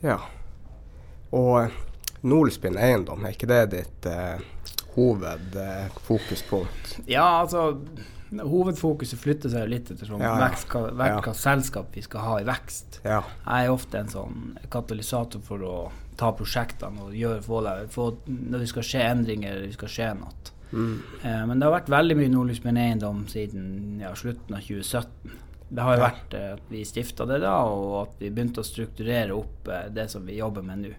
Ja. 0.02 0.18
Og 1.38 1.70
Nordspinn 2.22 2.78
eiendom, 2.80 3.26
er 3.26 3.32
ikke 3.36 3.50
det 3.50 3.66
ditt 3.74 4.06
eh, 4.10 4.38
hovedfokuspunkt? 4.96 7.00
Eh, 7.00 7.12
ja, 7.16 7.28
altså 7.42 7.60
Hovedfokuset 8.30 9.18
flytter 9.18 9.50
seg 9.50 9.66
litt 9.72 9.88
etter 9.90 10.06
sånn 10.06 10.22
ja, 10.22 10.36
ja. 10.36 10.42
Vekst, 10.44 10.70
hva, 10.70 11.08
hva 11.26 11.32
selskap 11.34 11.96
vi 11.98 12.04
skal 12.06 12.22
ha 12.28 12.36
i 12.38 12.46
vekst. 12.46 13.00
Ja. 13.02 13.24
Jeg 13.42 13.66
er 13.66 13.74
ofte 13.74 13.98
en 14.04 14.12
sånn 14.12 14.54
katalysator 14.70 15.42
for 15.42 15.58
å 15.66 15.90
ta 16.20 16.30
prosjektene 16.38 17.08
og 17.08 17.16
gjøre, 17.18 17.42
få, 17.42 17.64
få, 17.90 18.22
når 18.28 18.62
det 18.62 18.70
skal 18.70 18.86
skje 18.86 19.02
endringer, 19.08 19.56
eller 19.56 19.66
det 19.66 19.74
skal 19.80 19.94
skje 19.96 20.14
noe. 20.20 20.34
Mm. 20.70 21.02
Eh, 21.24 21.44
men 21.50 21.58
det 21.58 21.66
har 21.66 21.80
vært 21.80 21.90
veldig 21.90 22.20
mye 22.20 22.32
Nordlysmenn 22.34 22.78
eiendom 22.78 23.24
siden 23.32 24.02
ja, 24.04 24.12
slutten 24.18 24.58
av 24.58 24.66
2017. 24.68 25.38
Det 25.70 25.86
har 25.86 25.96
jo 25.96 26.02
ja. 26.02 26.10
vært 26.10 26.36
eh, 26.38 26.50
at 26.58 26.74
vi 26.74 26.86
stifta 26.86 27.28
det 27.30 27.42
da, 27.44 27.56
og 27.66 27.96
at 28.04 28.22
vi 28.22 28.32
begynte 28.34 28.64
å 28.64 28.68
strukturere 28.68 29.38
opp 29.38 29.70
eh, 29.70 29.88
det 29.94 30.10
som 30.14 30.26
vi 30.28 30.40
jobber 30.40 30.66
med 30.66 30.86
nå. 30.86 30.94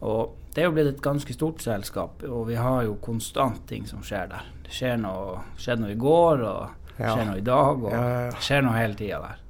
Og 0.00 0.34
det 0.54 0.62
er 0.62 0.68
jo 0.68 0.74
blitt 0.76 0.90
et 0.92 1.02
ganske 1.02 1.34
stort 1.34 1.62
selskap, 1.64 2.22
og 2.28 2.48
vi 2.48 2.58
har 2.58 2.84
jo 2.86 2.96
konstant 3.02 3.62
ting 3.68 3.86
som 3.86 4.02
skjer 4.06 4.28
der. 4.30 4.48
Det 4.64 4.74
skjer 4.74 4.98
noe, 5.02 5.40
skjedde 5.58 5.82
noe 5.84 5.94
i 5.94 5.98
går, 6.00 6.44
og 6.46 6.92
det 6.96 7.08
skjer 7.08 7.24
noe 7.30 7.38
i 7.40 7.46
dag, 7.46 7.84
og 7.84 7.94
det 7.94 8.42
skjer 8.44 8.66
noe 8.66 8.76
hele 8.78 8.98
tida 8.98 9.20
der. 9.24 9.40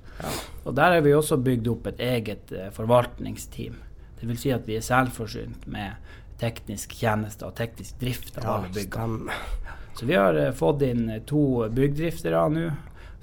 Og 0.64 0.76
der 0.78 0.94
har 0.94 1.02
vi 1.04 1.12
også 1.14 1.36
bygd 1.42 1.68
opp 1.68 1.88
et 1.90 2.00
eget 2.00 2.52
eh, 2.54 2.70
forvaltningsteam. 2.72 3.80
Det 4.20 4.28
vil 4.30 4.38
si 4.40 4.52
at 4.54 4.64
vi 4.68 4.78
er 4.78 4.84
selvforsynt 4.86 5.66
med 5.68 5.98
teknisk 6.40 6.94
tjeneste 6.96 7.44
og 7.48 7.56
teknisk 7.58 7.98
drift 8.00 8.38
av 8.38 8.44
Ja, 8.44 8.54
alle 8.56 8.70
byggene. 8.72 9.34
Så 9.98 10.06
vi 10.06 10.16
har 10.16 10.34
eh, 10.38 10.52
fått 10.56 10.82
inn 10.86 11.08
eh, 11.10 11.20
to 11.26 11.68
byggdriftere 11.70 12.46
nå 12.54 12.70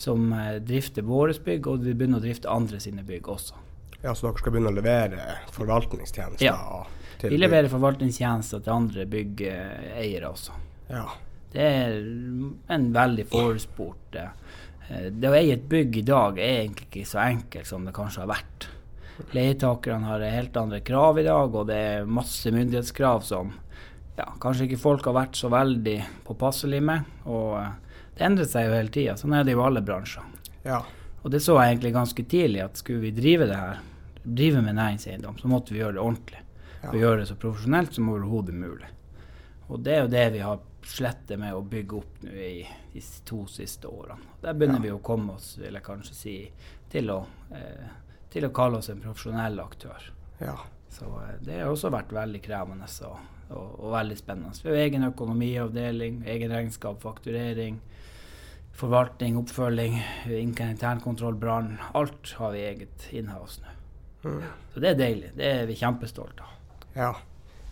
som 0.01 0.31
eh, 0.33 0.59
drifter 0.63 1.05
våre 1.07 1.33
bygg, 1.33 1.67
og 1.67 1.83
vi 1.85 1.93
begynner 1.95 2.21
å 2.21 2.25
drifte 2.27 2.49
andre 2.51 2.79
sine 2.83 3.03
bygg 3.07 3.27
også. 3.29 3.57
Ja, 4.01 4.13
Så 4.15 4.27
dere 4.27 4.39
skal 4.41 4.55
begynne 4.55 4.71
å 4.71 4.77
levere 4.77 5.25
forvaltningstjenester? 5.55 6.45
Ja. 6.45 6.85
Vi 7.29 7.37
leverer 7.37 7.69
forvaltningstjenester 7.71 8.63
til 8.63 8.73
andre 8.73 9.05
byggeiere 9.09 10.29
også. 10.29 10.57
Ja. 10.91 11.05
Det 11.51 11.63
er 11.67 11.97
en 12.71 12.85
veldig 12.95 13.25
forespurt 13.27 14.15
eh, 14.15 15.09
Det 15.11 15.27
å 15.27 15.35
eie 15.35 15.57
et 15.57 15.65
bygg 15.71 15.97
i 15.99 16.05
dag 16.07 16.39
er 16.39 16.61
egentlig 16.61 16.87
ikke 16.87 17.09
så 17.09 17.19
enkelt 17.25 17.67
som 17.67 17.83
det 17.87 17.93
kanskje 17.95 18.23
har 18.23 18.31
vært. 18.31 18.69
Leietakerne 19.35 20.07
har 20.07 20.23
helt 20.23 20.57
andre 20.57 20.79
krav 20.83 21.19
i 21.19 21.25
dag, 21.27 21.53
og 21.53 21.67
det 21.69 21.77
er 21.77 22.07
masse 22.09 22.51
myndighetskrav 22.51 23.21
som 23.27 23.51
ja, 24.17 24.29
kanskje 24.41 24.69
ikke 24.69 24.81
folk 24.81 25.05
har 25.07 25.17
vært 25.19 25.37
så 25.39 25.51
veldig 25.51 25.97
påpasselige 26.27 26.87
med. 26.87 27.11
Og 27.27 27.59
eh, 27.59 28.01
det 28.17 28.27
endrer 28.27 28.49
seg 28.49 28.67
jo 28.67 28.75
hele 28.79 28.93
tida. 28.93 29.19
Sånn 29.19 29.35
er 29.37 29.45
det 29.47 29.55
i 29.55 29.61
alle 29.61 29.83
bransjer. 29.85 30.25
ja. 30.67 30.81
Og 31.21 31.29
det 31.29 31.43
så 31.45 31.53
jeg 31.59 31.75
egentlig 31.75 31.91
ganske 31.93 32.23
tidlig, 32.25 32.63
at 32.63 32.79
skulle 32.81 33.03
vi 33.03 33.11
drive 33.13 33.45
det 33.45 33.57
her, 33.57 33.81
drive 34.23 34.63
med 34.65 34.73
næringseiendom, 34.79 35.35
så 35.37 35.51
måtte 35.51 35.75
vi 35.75 35.83
gjøre 35.83 35.99
det 35.99 36.01
ordentlig. 36.01 36.40
Og 36.89 36.97
gjøre 36.97 37.21
det 37.21 37.29
så 37.29 37.37
profesjonelt 37.37 37.93
som 37.93 38.09
overhodet 38.09 38.55
mulig. 38.57 38.89
Og 39.71 39.79
det 39.85 39.93
er 39.95 40.01
jo 40.03 40.11
det 40.11 40.25
vi 40.33 40.43
har 40.43 40.59
slettet 40.83 41.39
med 41.39 41.53
å 41.55 41.61
bygge 41.61 41.97
opp 41.99 42.21
nå 42.25 42.31
i 42.33 42.65
de 42.93 43.03
to 43.27 43.43
siste 43.49 43.87
årene. 43.87 44.35
Der 44.41 44.57
begynner 44.57 44.81
vi 44.83 44.91
å 44.91 45.01
komme 45.03 45.37
oss, 45.37 45.53
vil 45.61 45.77
jeg 45.77 45.85
kanskje 45.85 46.17
si, 46.17 46.35
til 46.91 47.11
å, 47.13 47.19
eh, 47.55 47.91
til 48.33 48.47
å 48.47 48.53
kalle 48.55 48.81
oss 48.81 48.89
en 48.89 49.03
profesjonell 49.03 49.59
aktør. 49.63 50.11
ja. 50.41 50.57
Så 50.91 51.05
eh, 51.05 51.37
det 51.39 51.61
har 51.61 51.71
også 51.71 51.91
vært 51.93 52.11
veldig 52.11 52.41
krevende 52.43 52.87
og, 53.07 53.19
og, 53.49 53.67
og 53.79 53.93
veldig 53.93 54.17
spennende. 54.19 54.57
Vi 54.63 54.73
har 54.73 54.81
egen 54.89 55.07
økonomiavdeling, 55.07 56.23
egen 56.27 56.51
regnskap, 56.51 56.99
fakturering, 56.99 57.79
forvaltning, 58.75 59.37
oppfølging, 59.39 59.99
internkontroll, 60.35 61.37
brann. 61.39 61.77
Alt 61.95 62.33
har 62.39 62.51
vi 62.55 62.65
eget 62.65 63.07
inhouse 63.15 63.63
nå. 63.63 63.77
Mm. 64.21 64.41
Så 64.73 64.83
det 64.83 64.89
er 64.91 64.99
deilig. 64.99 65.31
Det 65.37 65.47
er 65.47 65.63
vi 65.69 65.79
kjempestolte 65.79 66.43
av. 66.45 66.57
ja. 66.95 67.13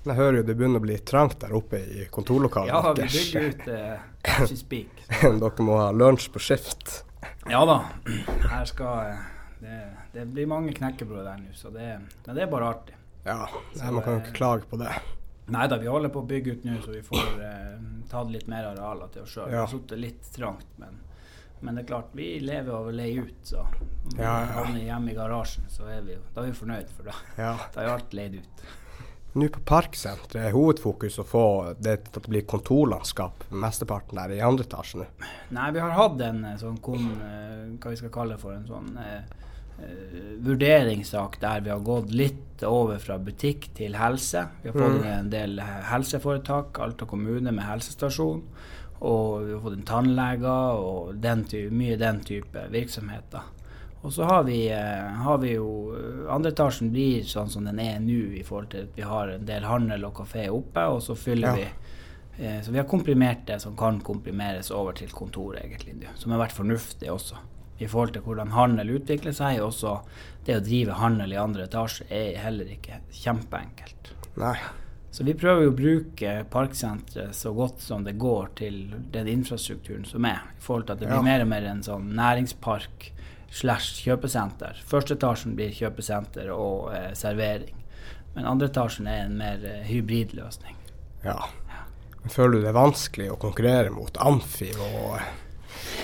Jeg 0.06 0.16
hører 0.16 0.38
jo 0.40 0.44
det 0.48 0.56
begynner 0.58 0.80
å 0.80 0.86
bli 0.86 0.96
trangt 1.06 1.40
der 1.42 1.52
oppe 1.54 1.78
i 1.84 2.06
kontorlokalet 2.10 2.72
Ja, 2.72 2.94
vi 2.96 3.04
bygger 3.04 3.50
ut 3.50 3.68
eh, 3.68 4.46
spik. 4.56 5.02
Dere 5.22 5.66
må 5.68 5.76
ha 5.78 5.90
lunsj 5.92 6.30
på 6.34 6.40
skift. 6.42 7.04
Ja 7.52 7.66
da. 7.68 7.76
Her 8.48 8.66
skal 8.66 9.12
eh, 9.12 9.20
det, 9.60 9.76
det 10.16 10.24
blir 10.32 10.48
mange 10.50 10.72
knekkebrød 10.74 11.26
der 11.28 11.42
nå, 11.44 11.52
så 11.54 11.70
det, 11.76 11.90
men 12.26 12.36
det 12.40 12.46
er 12.46 12.52
bare 12.52 12.72
artig. 12.72 12.96
Ja, 13.28 13.50
så, 13.76 13.92
man 13.92 14.02
kan 14.06 14.16
jo 14.16 14.22
ikke 14.24 14.38
klage 14.40 14.70
på 14.72 14.80
det. 14.80 14.96
Nei 15.52 15.68
da, 15.68 15.78
vi 15.82 15.92
holder 15.92 16.12
på 16.16 16.24
å 16.24 16.28
bygge 16.30 16.56
ut 16.56 16.66
nå, 16.70 16.80
så 16.86 16.96
vi 16.96 17.04
får 17.06 17.44
eh, 17.44 17.78
tatt 18.10 18.32
litt 18.34 18.48
mer 18.50 18.72
arealer 18.72 19.12
til 19.14 19.26
oss 19.28 19.36
sjøl. 19.36 19.50
Det 19.52 19.58
Ja. 19.60 19.66
har 19.68 19.72
sittet 19.76 20.00
litt 20.00 20.32
trangt, 20.34 20.66
men, 20.80 20.96
men 21.60 21.76
det 21.76 21.84
er 21.84 21.90
klart, 21.92 22.16
vi 22.16 22.32
lever 22.40 22.72
av 22.80 22.88
å 22.88 22.96
leie 22.96 23.28
ut. 23.28 23.40
Så 23.52 23.60
om 23.68 24.16
vi 24.16 24.24
Ja, 24.24 24.40
ja. 24.46 24.52
havner 24.62 24.80
hjemme 24.88 25.12
i 25.12 25.18
garasjen, 25.20 25.68
så 25.70 25.90
er 25.92 26.02
vi, 26.08 26.16
jo- 26.16 26.26
da 26.34 26.46
er 26.48 26.54
vi 26.54 26.60
fornøyd, 26.64 26.94
for 26.96 27.12
da, 27.12 27.18
Ja. 27.38 27.54
da 27.76 27.84
er 27.84 27.98
alt 27.98 28.16
leid 28.16 28.40
ut. 28.40 28.64
Nå 29.38 29.46
på 29.54 29.60
Parksenteret 29.70 30.48
er 30.48 30.56
hovedfokus 30.56 31.20
å 31.22 31.26
få 31.28 31.44
det 31.78 32.00
til 32.08 32.18
å 32.24 32.32
bli 32.32 32.42
kontorlandskap 32.50 33.44
mesteparten 33.52 34.18
der 34.18 34.34
i 34.34 34.40
andre 34.42 34.66
etasje 34.66 35.04
nå. 35.04 35.06
Nei, 35.54 35.68
vi 35.76 35.84
har 35.84 35.94
hatt 35.94 36.24
en 36.26 36.40
eh, 36.50 36.56
sånn 36.58 36.80
kon, 36.82 37.06
eh, 37.22 37.68
hva 37.78 37.94
vi 37.94 38.00
skal 38.02 38.14
kalle 38.16 38.40
for 38.42 38.56
en 38.58 38.66
sånn 38.66 38.90
eh, 38.98 39.22
eh, 39.86 40.18
vurderingssak 40.48 41.38
der 41.44 41.62
vi 41.62 41.70
har 41.70 41.86
gått 41.86 42.10
litt 42.12 42.66
over 42.66 42.98
fra 43.00 43.20
butikk 43.22 43.70
til 43.78 43.96
helse. 44.02 44.48
Vi 44.64 44.72
har 44.74 44.80
fått 44.82 44.98
Mm. 45.00 45.06
en 45.14 45.30
del 45.30 45.60
helseforetak, 45.94 46.80
Alta 46.80 47.06
kommune 47.06 47.52
med 47.54 47.64
helsestasjon. 47.70 48.42
Og 49.00 49.46
vi 49.46 49.54
har 49.54 49.62
fått 49.64 49.78
en 49.78 49.86
tannleger 49.88 50.82
og 50.84 51.22
den 51.24 51.46
type, 51.46 51.72
mye 51.72 51.96
den 52.02 52.20
type 52.26 52.66
virksomheter. 52.74 53.46
Og 54.02 54.14
så 54.14 54.24
har 54.24 54.44
vi, 54.48 54.70
eh, 54.72 55.10
har 55.26 55.38
vi 55.38 55.54
jo 55.58 55.94
eh, 55.96 56.34
Andre 56.34 56.52
etasjen 56.52 56.92
blir 56.92 57.24
sånn 57.28 57.50
som 57.50 57.66
den 57.66 57.80
er 57.80 58.00
nå, 58.00 58.20
i 58.40 58.44
forhold 58.44 58.70
til 58.72 58.82
at 58.88 58.96
vi 58.96 59.02
har 59.04 59.28
en 59.34 59.46
del 59.46 59.64
handel 59.68 60.06
og 60.06 60.14
kafé 60.22 60.48
oppe, 60.50 60.86
og 60.88 61.02
så 61.02 61.16
fyller 61.16 61.48
Ja. 61.48 61.54
vi 61.56 61.68
Eh, 62.40 62.62
Så 62.62 62.72
vi 62.72 62.78
har 62.78 62.86
komprimert 62.88 63.46
det 63.46 63.60
som 63.62 63.76
kan 63.76 64.00
komprimeres 64.00 64.72
over 64.72 64.94
til 64.94 65.10
kontor, 65.10 65.58
egentlig. 65.58 66.08
Som 66.16 66.32
har 66.32 66.40
vært 66.40 66.54
fornuftig 66.56 67.10
også. 67.12 67.36
I 67.82 67.86
forhold 67.86 68.14
til 68.14 68.22
hvordan 68.22 68.52
handel 68.52 68.88
utvikler 69.00 69.34
seg. 69.34 69.60
Også 69.60 70.00
det 70.46 70.56
å 70.56 70.64
drive 70.64 70.94
handel 70.94 71.34
i 71.34 71.36
andre 71.36 71.64
etasje 71.68 72.06
er 72.10 72.38
heller 72.38 72.64
ikke 72.66 73.02
kjempeenkelt. 73.12 74.14
Nei. 74.38 74.56
Så 75.12 75.26
vi 75.26 75.34
prøver 75.34 75.64
jo 75.64 75.72
å 75.72 75.76
bruke 75.76 76.46
Parksenteret 76.50 77.34
så 77.36 77.52
godt 77.54 77.82
som 77.82 78.04
det 78.06 78.18
går 78.18 78.48
til 78.56 78.96
den 79.12 79.28
infrastrukturen 79.28 80.06
som 80.06 80.24
er. 80.24 80.40
I 80.56 80.62
forhold 80.62 80.86
til 80.86 80.94
at 80.94 81.00
det 81.00 81.08
blir 81.10 81.16
Ja. 81.18 81.22
mer 81.22 81.42
og 81.42 81.48
mer 81.48 81.64
en 81.66 81.82
sånn 81.84 82.14
næringspark 82.14 83.12
slash 83.52 84.04
kjøpesenter. 84.06 84.78
Første 84.86 85.16
etasjen 85.18 85.56
blir 85.58 85.72
kjøpesenter 85.74 86.52
og 86.54 86.92
eh, 86.94 87.12
servering. 87.18 87.76
Men 88.36 88.46
andre 88.46 88.70
etasjen 88.70 89.08
er 89.10 89.26
en 89.26 89.38
mer 89.40 89.64
eh, 89.66 89.84
hybridløsning. 89.90 90.76
Ja. 91.26 91.36
ja. 91.70 91.84
føler 92.32 92.60
du 92.60 92.62
det 92.64 92.70
er 92.72 92.78
vanskelig 92.78 93.32
å 93.34 93.40
konkurrere 93.42 93.90
mot 93.92 94.18
Amfi 94.24 94.70
og 94.78 95.20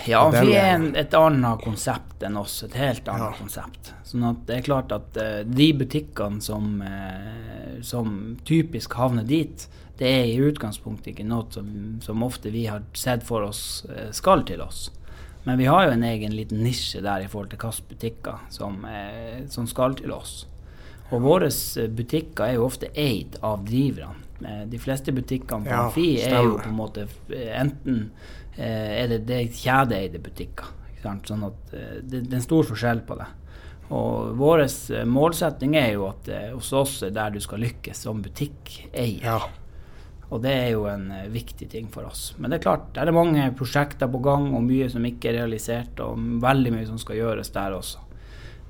Ja, 0.06 0.20
Og 0.28 0.34
den 0.36 0.50
er 0.52 0.60
er- 0.60 0.74
en, 0.76 0.84
et 0.96 1.14
annet 1.18 1.62
konsept 1.64 2.22
enn 2.24 2.36
oss. 2.38 2.60
Et 2.64 2.74
helt 2.78 3.08
annet 3.10 3.32
Ja. 3.32 3.38
konsept. 3.40 3.94
Sånn 4.06 4.24
at 4.30 4.44
det 4.46 4.58
er 4.60 4.66
klart 4.68 4.92
at 4.92 5.18
eh, 5.18 5.44
de 5.44 5.72
butikkene 5.74 6.42
som, 6.42 6.82
eh, 6.82 7.82
som 7.82 8.38
typisk 8.46 8.94
havner 8.94 9.24
dit, 9.26 9.68
det 9.98 10.08
er 10.12 10.26
i 10.28 10.38
utgangspunktet 10.52 11.14
ikke 11.14 11.26
noe 11.26 11.46
som, 11.50 11.68
som 12.04 12.22
ofte 12.24 12.52
vi 12.52 12.66
har 12.68 12.84
sett 12.94 13.24
for 13.24 13.48
oss 13.48 13.86
eh, 13.90 14.12
skal 14.12 14.44
til 14.44 14.62
oss. 14.62 14.90
Men 15.46 15.58
vi 15.58 15.66
har 15.70 15.86
jo 15.86 15.94
en 15.94 16.04
egen 16.04 16.34
liten 16.34 16.64
nisje 16.66 17.02
der 17.06 17.22
i 17.22 17.30
forhold 17.30 17.52
til 17.52 17.62
hvilke 17.62 17.90
butikker 17.92 18.46
som, 18.50 18.80
eh, 18.90 19.44
som 19.50 19.68
skal 19.70 19.94
til 20.00 20.14
oss. 20.16 20.48
Og 21.14 21.22
våre 21.22 21.52
eh, 21.52 21.90
butikker 21.94 22.48
er 22.48 22.56
jo 22.58 22.66
ofte 22.66 22.90
eid 22.98 23.38
av 23.46 23.62
driverne. 23.68 24.24
Eh, 24.42 24.64
De 24.72 24.80
fleste 24.82 25.14
butikkene 25.14 25.68
på 25.68 25.70
Ja, 25.70 25.84
Amfi 25.86 26.08
er 26.26 26.42
jo 26.42 26.58
på 26.58 26.72
en 26.72 26.80
måte 26.80 27.08
enten 27.30 28.10
er 28.58 29.10
det, 29.12 29.26
det 29.28 29.36
er 29.36 29.52
kjedeeide 29.52 30.20
butikker. 30.24 30.70
Sånn 31.04 31.44
at 31.46 31.74
det, 31.74 32.22
det 32.24 32.32
er 32.32 32.38
en 32.40 32.46
stor 32.46 32.64
forskjell 32.66 33.02
på 33.06 33.18
det. 33.20 33.28
Og 33.94 34.32
vår 34.40 34.64
målsetting 35.06 35.76
er 35.78 35.92
jo 35.94 36.08
at 36.08 36.30
hos 36.56 36.72
oss 36.74 36.96
er 37.06 37.12
der 37.14 37.36
du 37.36 37.42
skal 37.44 37.62
lykkes 37.62 38.06
som 38.08 38.24
butikkeier. 38.26 39.20
Ja. 39.22 39.38
Og 40.34 40.42
det 40.42 40.54
er 40.54 40.72
jo 40.74 40.88
en 40.90 41.10
eh, 41.14 41.28
viktig 41.34 41.68
ting 41.70 41.92
for 41.94 42.08
oss. 42.10 42.32
Men 42.38 42.52
det 42.52 42.60
er 42.60 42.66
klart, 42.66 42.90
det 42.96 43.04
er 43.04 43.16
mange 43.16 43.46
prosjekter 43.58 44.10
på 44.12 44.24
gang, 44.26 44.50
og 44.58 44.66
mye 44.66 44.90
som 44.92 45.06
ikke 45.06 45.32
er 45.32 45.40
realisert, 45.42 46.02
og 46.02 46.18
veldig 46.44 46.74
mye 46.74 46.88
som 46.90 47.02
skal 47.02 47.22
gjøres 47.22 47.54
der 47.56 47.78
også. 47.78 48.02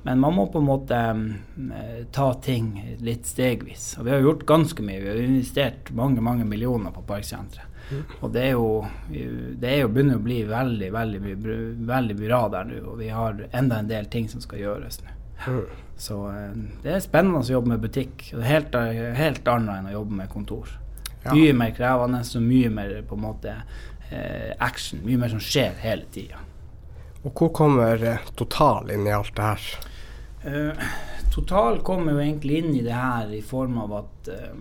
Men 0.06 0.20
man 0.22 0.36
må 0.38 0.44
på 0.54 0.60
en 0.62 0.68
måte 0.68 0.98
mm, 1.18 1.72
eh, 1.74 2.02
ta 2.14 2.28
ting 2.46 2.76
litt 3.02 3.26
stegvis. 3.26 3.96
Og 3.98 4.06
vi 4.06 4.14
har 4.14 4.22
gjort 4.22 4.46
ganske 4.46 4.84
mye. 4.86 5.00
Vi 5.02 5.10
har 5.10 5.22
investert 5.24 5.90
mange 5.98 6.22
mange 6.22 6.46
millioner 6.46 6.94
på 6.94 7.02
Parksenteret. 7.08 7.72
Og 8.20 8.32
det 8.34 8.44
er 8.48 8.54
jo, 8.56 8.86
det 9.10 9.70
er 9.70 9.84
jo 9.84 9.90
begynner 9.94 10.18
å 10.18 10.24
bli 10.26 10.40
veldig, 10.50 10.88
veldig, 10.94 11.34
veldig 11.86 12.16
bra 12.18 12.40
der 12.54 12.70
nå. 12.70 12.80
Og 12.92 13.02
vi 13.02 13.10
har 13.14 13.44
enda 13.52 13.82
en 13.82 13.90
del 13.90 14.10
ting 14.14 14.30
som 14.30 14.42
skal 14.46 14.62
gjøres 14.62 15.02
nå. 15.02 15.18
Mm. 15.46 15.66
Så 15.98 16.22
eh, 16.30 16.56
det 16.86 16.94
er 16.94 17.04
spennende 17.04 17.42
å 17.42 17.54
jobbe 17.58 17.74
med 17.74 17.84
butikk. 17.84 18.30
Det 18.30 18.46
helt, 18.46 18.78
helt 19.18 19.54
annet 19.56 19.80
enn 19.80 19.90
å 19.90 20.00
jobbe 20.00 20.22
med 20.22 20.34
kontor. 20.34 20.70
Mye 21.34 21.54
mer 21.58 21.74
krevende 21.74 22.22
og 22.22 22.44
mye 22.46 22.70
mer 22.70 22.96
på 23.08 23.18
en 23.18 23.24
måte 23.24 23.56
eh, 24.12 24.52
action. 24.60 25.02
Mye 25.06 25.18
mer 25.22 25.34
som 25.34 25.42
skjer 25.42 25.78
hele 25.82 26.06
tida. 26.14 26.42
Og 27.26 27.32
hvor 27.34 27.52
kommer 27.56 28.02
eh, 28.06 28.32
Total 28.38 28.92
inn 28.94 29.08
i 29.08 29.14
alt 29.16 29.34
det 29.38 29.50
her? 29.50 29.68
Uh, 30.46 30.82
total 31.34 31.80
kommer 31.82 32.14
jo 32.14 32.22
egentlig 32.22 32.60
inn 32.60 32.76
i 32.78 32.84
det 32.86 32.94
her 32.94 33.32
i 33.34 33.42
form 33.42 33.80
av 33.82 33.96
at 34.04 34.28
uh, 34.30 34.52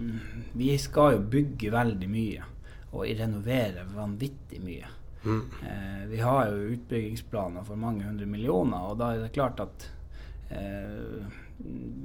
vi 0.56 0.70
skal 0.80 1.18
jo 1.18 1.26
bygge 1.34 1.72
veldig 1.74 2.08
mye. 2.08 2.46
Og 2.94 3.10
renovere 3.18 3.84
vanvittig 3.90 4.62
mye. 4.64 4.88
Mm. 5.24 5.42
Uh, 5.60 6.00
vi 6.08 6.22
har 6.24 6.48
jo 6.48 6.72
utbyggingsplaner 6.78 7.66
for 7.68 7.80
mange 7.80 8.06
hundre 8.06 8.28
millioner, 8.30 8.88
og 8.88 8.96
da 9.02 9.12
er 9.12 9.26
det 9.26 9.34
klart 9.36 9.60
at 9.60 9.88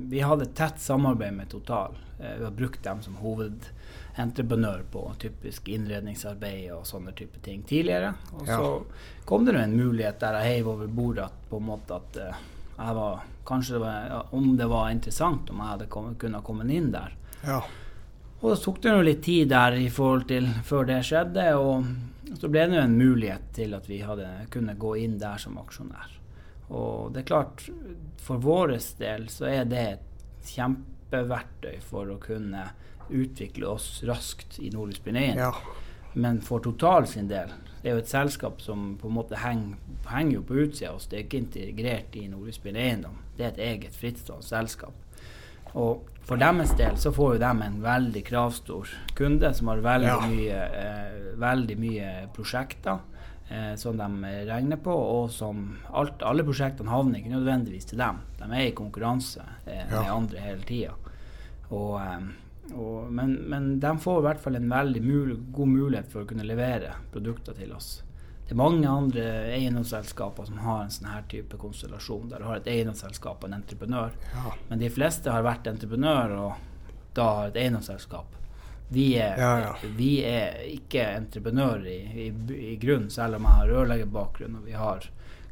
vi 0.09 0.19
hadde 0.21 0.43
et 0.47 0.55
tett 0.55 0.79
samarbeid 0.79 1.33
med 1.33 1.49
Total. 1.49 1.97
Eh, 2.19 2.37
vi 2.37 2.43
har 2.43 2.51
brukt 2.51 2.83
dem 2.83 3.01
som 3.01 3.15
hovedentreprenør 3.21 4.83
på 4.91 5.03
typisk 5.19 5.67
innredningsarbeid 5.69 6.71
og 6.75 6.85
sånne 6.87 7.13
type 7.17 7.41
ting 7.45 7.63
tidligere. 7.63 8.13
Og 8.33 8.47
Ja. 8.47 8.57
så 8.57 8.83
kom 9.25 9.45
det 9.45 9.55
en 9.55 9.77
mulighet 9.77 10.19
der 10.19 10.33
jeg 10.41 10.53
heiv 10.53 10.67
over 10.67 10.87
bordet 10.87 11.25
at 11.25 11.49
på 11.49 11.57
en 11.57 11.65
måte 11.65 11.95
at 11.95 12.17
eh, 12.17 12.33
jeg 12.77 12.95
var 12.95 13.19
Kanskje 13.49 13.73
det 13.73 13.79
var, 13.81 14.25
om 14.31 14.57
det 14.57 14.67
var 14.69 14.89
interessant 14.91 15.49
om 15.49 15.57
jeg 15.57 15.65
hadde 15.67 15.85
kommet, 15.89 16.19
kunne 16.19 16.41
komme 16.45 16.69
inn 16.69 16.91
der. 16.91 17.15
Ja. 17.43 17.63
Og 18.43 18.51
så 18.57 18.63
tok 18.63 18.81
det 18.83 18.91
jo 18.91 19.01
litt 19.01 19.23
tid 19.23 19.49
der 19.49 19.71
i 19.73 19.89
forhold 19.89 20.27
til 20.27 20.45
før 20.63 20.85
det 20.85 20.99
skjedde, 21.03 21.47
og 21.57 22.37
så 22.37 22.47
ble 22.47 22.67
det 22.69 22.77
jo 22.77 22.83
en 22.83 22.97
mulighet 22.99 23.41
til 23.57 23.73
at 23.73 23.89
vi 23.89 24.01
hadde, 24.05 24.27
kunne 24.51 24.75
gå 24.77 24.93
inn 25.01 25.17
der 25.17 25.37
som 25.41 25.57
aksjonær. 25.57 26.18
Og 26.69 27.13
det 27.13 27.23
er 27.23 27.29
klart, 27.31 27.63
for 28.21 28.37
vår 28.43 28.75
del 28.99 29.27
så 29.33 29.47
er 29.49 29.65
det 29.65 29.85
et 29.95 30.49
kjempeverktøy 30.53 31.79
for 31.81 32.11
å 32.13 32.19
kunne 32.21 32.67
utvikle 33.09 33.71
oss 33.71 34.03
raskt 34.05 34.59
i 34.61 34.69
Nordisk 34.73 35.03
Binein. 35.07 35.37
Ja. 35.37 35.53
Men 36.13 36.41
for 36.41 36.61
Total 36.61 37.07
sin 37.07 37.27
del, 37.29 37.51
det 37.81 37.89
er 37.89 37.97
jo 37.97 38.03
et 38.03 38.11
selskap 38.11 38.61
som 38.61 38.95
på 39.01 39.09
en 39.09 39.17
måte 39.17 39.39
henger, 39.39 39.77
henger 40.09 40.39
jo 40.39 40.45
på 40.45 40.61
utsida 40.65 40.91
av 40.91 40.99
oss. 40.99 41.07
Det 41.09 41.17
er 41.17 41.25
ikke 41.25 41.41
integrert 41.43 42.17
i 42.19 42.27
Nordisk 42.29 42.65
Eiendom. 42.69 43.19
Det 43.37 43.45
er 43.45 43.53
et 43.53 43.61
eget 43.67 43.97
frittstående 43.97 44.45
selskap. 44.45 44.93
Og 45.77 46.07
for 46.25 46.37
deres 46.41 46.73
del 46.77 46.97
så 46.97 47.11
får 47.13 47.35
jo 47.35 47.41
de 47.43 47.51
en 47.65 47.77
veldig 47.81 48.23
kravstor 48.25 48.89
kunde 49.17 49.53
som 49.53 49.69
har 49.71 49.81
veldig, 49.85 50.07
Ja. 50.07 50.19
mye, 50.27 50.59
eh, 50.83 51.37
veldig 51.37 51.77
mye 51.77 52.29
prosjekter 52.33 52.99
eh, 53.49 53.75
som 53.75 53.97
de 53.97 54.07
regner 54.49 54.77
på, 54.83 54.93
og 54.93 55.29
som 55.31 55.77
alt, 55.93 56.21
alle 56.23 56.43
prosjektene 56.47 56.89
havner 56.93 57.19
ikke 57.19 57.33
nødvendigvis 57.35 57.85
til 57.91 57.97
dem. 58.01 58.21
De 58.39 58.49
er 58.49 58.67
i 58.69 58.75
konkurranse 58.77 59.43
eh, 59.65 59.85
Ja. 59.89 60.01
med 60.01 60.11
andre 60.11 60.39
hele 60.39 60.61
tida. 60.67 60.93
Eh, 61.71 62.19
men, 63.09 63.33
men 63.49 63.79
de 63.79 63.97
får 63.97 64.19
i 64.19 64.25
hvert 64.27 64.41
fall 64.43 64.55
en 64.59 64.69
veldig 64.69 65.01
mul 65.01 65.31
god 65.51 65.67
mulighet 65.71 66.11
for 66.11 66.21
å 66.23 66.29
kunne 66.29 66.45
levere 66.45 66.93
produkter 67.13 67.53
til 67.57 67.71
oss. 67.73 68.03
Det 68.45 68.55
er 68.55 68.61
mange 68.63 68.89
andre 68.89 69.23
eiendomsselskaper 69.53 70.47
som 70.49 70.57
har 70.63 70.83
en 70.83 70.89
sånn 70.93 71.09
her 71.11 71.25
type 71.29 71.57
konstellasjon, 71.61 72.29
der 72.31 72.41
du 72.41 72.47
har 72.49 72.57
et 72.57 72.69
eiendomsselskap 72.71 73.43
og 73.43 73.49
en 73.51 73.59
entreprenør. 73.59 74.15
Ja. 74.33 74.53
Men 74.71 74.81
de 74.81 74.89
fleste 74.89 75.29
har 75.33 75.45
vært 75.45 75.67
entreprenør 75.69 76.33
og 76.39 76.53
da 77.17 77.27
har 77.39 77.51
et 77.51 77.59
eiendomsselskap. 77.61 78.37
Vi 78.91 79.15
er, 79.21 79.37
Ja, 79.37 79.51
ja. 79.61 79.73
Vi 79.97 80.23
er 80.25 80.55
ikke 80.65 81.03
entreprenører 81.15 81.85
i, 81.85 81.97
i, 82.25 82.29
i 82.73 82.75
grunn, 82.81 83.09
selv 83.13 83.35
om 83.37 83.43
jeg 83.45 83.51
har 83.59 83.67
rørleggerbakgrunn 83.69 84.55
og 84.57 84.65
vi 84.65 84.71
har 84.73 85.05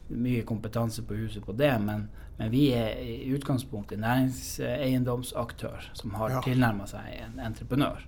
mye 0.09 0.41
kompetanse 0.47 1.03
på 1.05 1.13
huset 1.19 1.45
på 1.45 1.53
det. 1.53 1.73
Men, 1.83 2.07
men 2.39 2.49
vi 2.51 2.71
er 2.73 2.97
i 3.03 3.31
utgangspunktet 3.35 3.99
næringseiendomsaktør 3.99 5.89
som 5.93 6.13
har 6.17 6.29
Ja. 6.29 6.41
tilnærma 6.41 6.87
seg 6.87 7.01
en 7.21 7.39
entreprenør. 7.39 8.05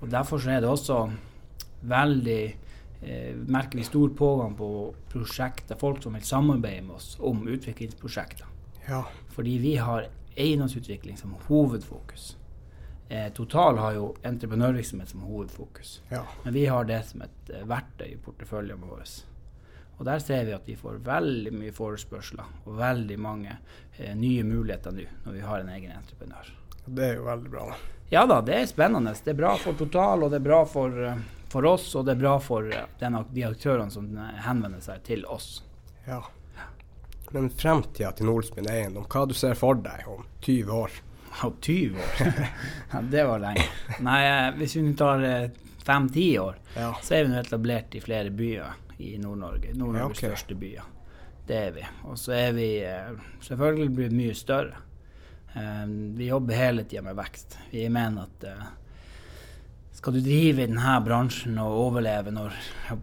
Og 0.00 0.10
Derfor 0.10 0.38
så 0.38 0.50
er 0.50 0.60
det 0.60 0.68
også 0.70 1.10
veldig 1.82 2.54
eh, 3.02 3.34
merker 3.48 3.78
vi 3.78 3.84
stor 3.84 4.08
pågang 4.16 4.56
på 4.56 4.94
prosjekter, 5.08 5.76
folk 5.76 6.02
som 6.02 6.12
vil 6.14 6.22
samarbeide 6.22 6.82
med 6.86 6.96
oss 6.96 7.16
om 7.20 7.46
utviklingsprosjekter. 7.48 8.46
Ja. 8.88 9.04
Fordi 9.32 9.58
vi 9.58 9.76
har 9.76 10.06
eiendomsutvikling 10.36 11.16
som 11.18 11.34
hovedfokus. 11.48 12.36
Eh, 13.10 13.26
Total 13.34 13.78
har 13.82 13.96
jo 13.96 14.12
entreprenørvirksomhet 14.22 15.10
som 15.10 15.24
hovedfokus. 15.26 15.96
Ja. 16.12 16.22
Men 16.44 16.54
vi 16.54 16.66
har 16.70 16.86
det 16.86 17.00
som 17.08 17.24
et 17.26 17.50
eh, 17.50 17.64
verktøy 17.66 18.06
i 18.12 18.18
porteføljen 18.22 18.84
vår. 18.86 19.02
Og 19.98 20.06
der 20.06 20.22
ser 20.22 20.46
vi 20.46 20.54
at 20.54 20.68
vi 20.68 20.78
får 20.78 21.00
veldig 21.04 21.50
mye 21.52 21.72
forespørsler 21.76 22.52
og 22.64 22.76
veldig 22.78 23.18
mange 23.20 23.56
eh, 23.98 24.14
nye 24.14 24.44
muligheter 24.46 24.94
nå 24.94 25.08
når 25.26 25.34
vi 25.34 25.42
har 25.44 25.64
en 25.64 25.72
egen 25.74 25.90
entreprenør. 25.92 26.52
Det 26.86 27.08
er 27.08 27.18
jo 27.18 27.26
veldig 27.26 27.50
bra. 27.52 27.66
da. 27.72 27.80
Ja 28.14 28.22
da, 28.30 28.38
det 28.46 28.54
er 28.56 28.70
spennende. 28.70 29.12
Det 29.12 29.34
er 29.34 29.42
bra 29.42 29.56
for 29.58 29.76
Total, 29.78 30.22
og 30.22 30.30
det 30.30 30.38
er 30.40 30.46
bra 30.46 30.62
for, 30.66 31.02
eh, 31.10 31.20
for 31.50 31.66
oss, 31.66 31.90
og 31.98 32.06
det 32.06 32.14
er 32.14 32.22
bra 32.22 32.38
for 32.38 32.70
eh, 32.70 32.88
den, 33.02 33.18
de 33.34 33.44
aktørene 33.50 33.90
som 33.90 34.08
henvender 34.46 34.86
seg 34.86 35.02
til 35.10 35.26
oss. 35.26 35.64
Ja. 36.06 36.22
Men 37.34 37.50
fremtida 37.50 38.14
til 38.14 38.30
Nordspinn 38.30 38.70
Eiendom, 38.70 39.10
hva 39.10 39.26
du 39.26 39.34
ser 39.34 39.58
for 39.58 39.78
deg 39.78 40.06
om 40.10 40.24
20 40.46 40.72
år? 40.74 40.96
Og 41.44 41.56
20 41.62 41.96
år. 41.96 42.22
ja, 42.92 43.00
det 43.10 43.24
var 43.28 43.38
lenge. 43.42 43.64
Nei, 44.04 44.20
eh, 44.26 44.48
hvis 44.58 44.74
vi 44.76 44.82
tar 44.98 45.22
fem-ti 45.86 46.26
år, 46.38 46.56
Ja. 46.76 46.90
så 47.02 47.14
er 47.16 47.24
vi 47.24 47.32
nå 47.34 47.38
etablert 47.40 47.94
i 47.94 48.00
flere 48.04 48.30
byer 48.30 48.74
i 49.00 49.14
Nord-Norge. 49.18 49.72
Nord-Norges 49.74 50.00
Ja, 50.00 50.06
okay. 50.10 50.28
største 50.34 50.58
byer. 50.60 50.88
Det 51.46 51.56
er 51.56 51.70
vi. 51.74 51.86
Og 52.06 52.18
så 52.20 52.34
er 52.36 52.52
vi 52.54 52.66
eh, 52.84 53.14
selvfølgelig 53.42 53.94
blitt 53.96 54.12
mye 54.14 54.34
større. 54.38 54.82
Eh, 55.54 55.86
vi 56.18 56.28
jobber 56.28 56.54
hele 56.54 56.84
tida 56.84 57.02
med 57.02 57.16
vekst. 57.18 57.56
Vi 57.72 57.86
mener 57.90 58.28
at 58.28 58.44
eh, 58.50 58.68
skal 59.96 60.14
du 60.14 60.20
drive 60.24 60.62
i 60.62 60.66
denne 60.68 60.98
bransjen 61.04 61.58
og 61.60 61.78
overleve 61.86 62.30
når, 62.32 62.54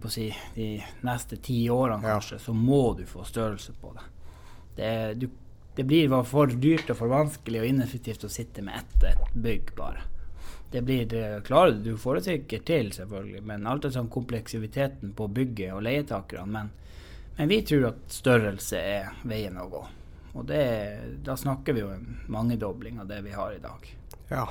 si, 0.09 0.29
de 0.55 0.69
neste 1.05 1.37
ti 1.43 1.63
årene, 1.69 2.07
Ja. 2.07 2.19
så 2.21 2.53
må 2.55 2.93
du 2.97 3.03
få 3.05 3.25
størrelse 3.27 3.73
på 3.81 3.91
det. 3.97 4.05
Det, 4.77 4.93
du, 5.19 5.27
det 5.77 5.83
blir 5.85 6.13
for 6.25 6.49
dyrt 6.49 6.89
og 6.89 6.97
for 6.97 7.11
vanskelig 7.11 7.61
og 7.61 7.67
ineffektivt 7.69 8.25
å 8.25 8.31
sitte 8.33 8.63
med 8.65 8.79
ett 8.79 9.03
et 9.11 9.33
bygg, 9.33 9.75
bare. 9.77 10.07
Det 10.71 10.81
blir 10.81 11.05
det, 11.05 11.43
klarer 11.45 11.77
du, 11.83 11.91
får 11.97 12.15
det 12.15 12.23
sikkert 12.25 12.65
til, 12.65 12.89
selvfølgelig, 12.95 13.43
men 13.45 13.67
alt 13.69 13.85
er 13.85 13.93
sånn 13.93 14.09
kompleksiviteten 14.11 15.13
på 15.15 15.29
bygget 15.31 15.75
og 15.75 15.85
leietakerne. 15.85 16.49
Men, 16.49 16.71
men 17.37 17.51
vi 17.53 17.61
tror 17.61 17.91
at 17.91 18.01
størrelse 18.11 18.81
er 18.81 19.13
veien 19.29 19.61
å 19.61 19.67
gå. 19.71 19.83
Og 20.33 20.49
det, 20.49 20.63
da 21.25 21.37
snakker 21.37 21.77
vi 21.77 21.85
jo 21.85 21.93
en 21.93 22.23
mangedobling 22.33 22.97
av 23.01 23.07
det 23.13 23.21
vi 23.25 23.37
har 23.37 23.53
i 23.53 23.61
dag. 23.63 23.91
ja. 24.33 24.47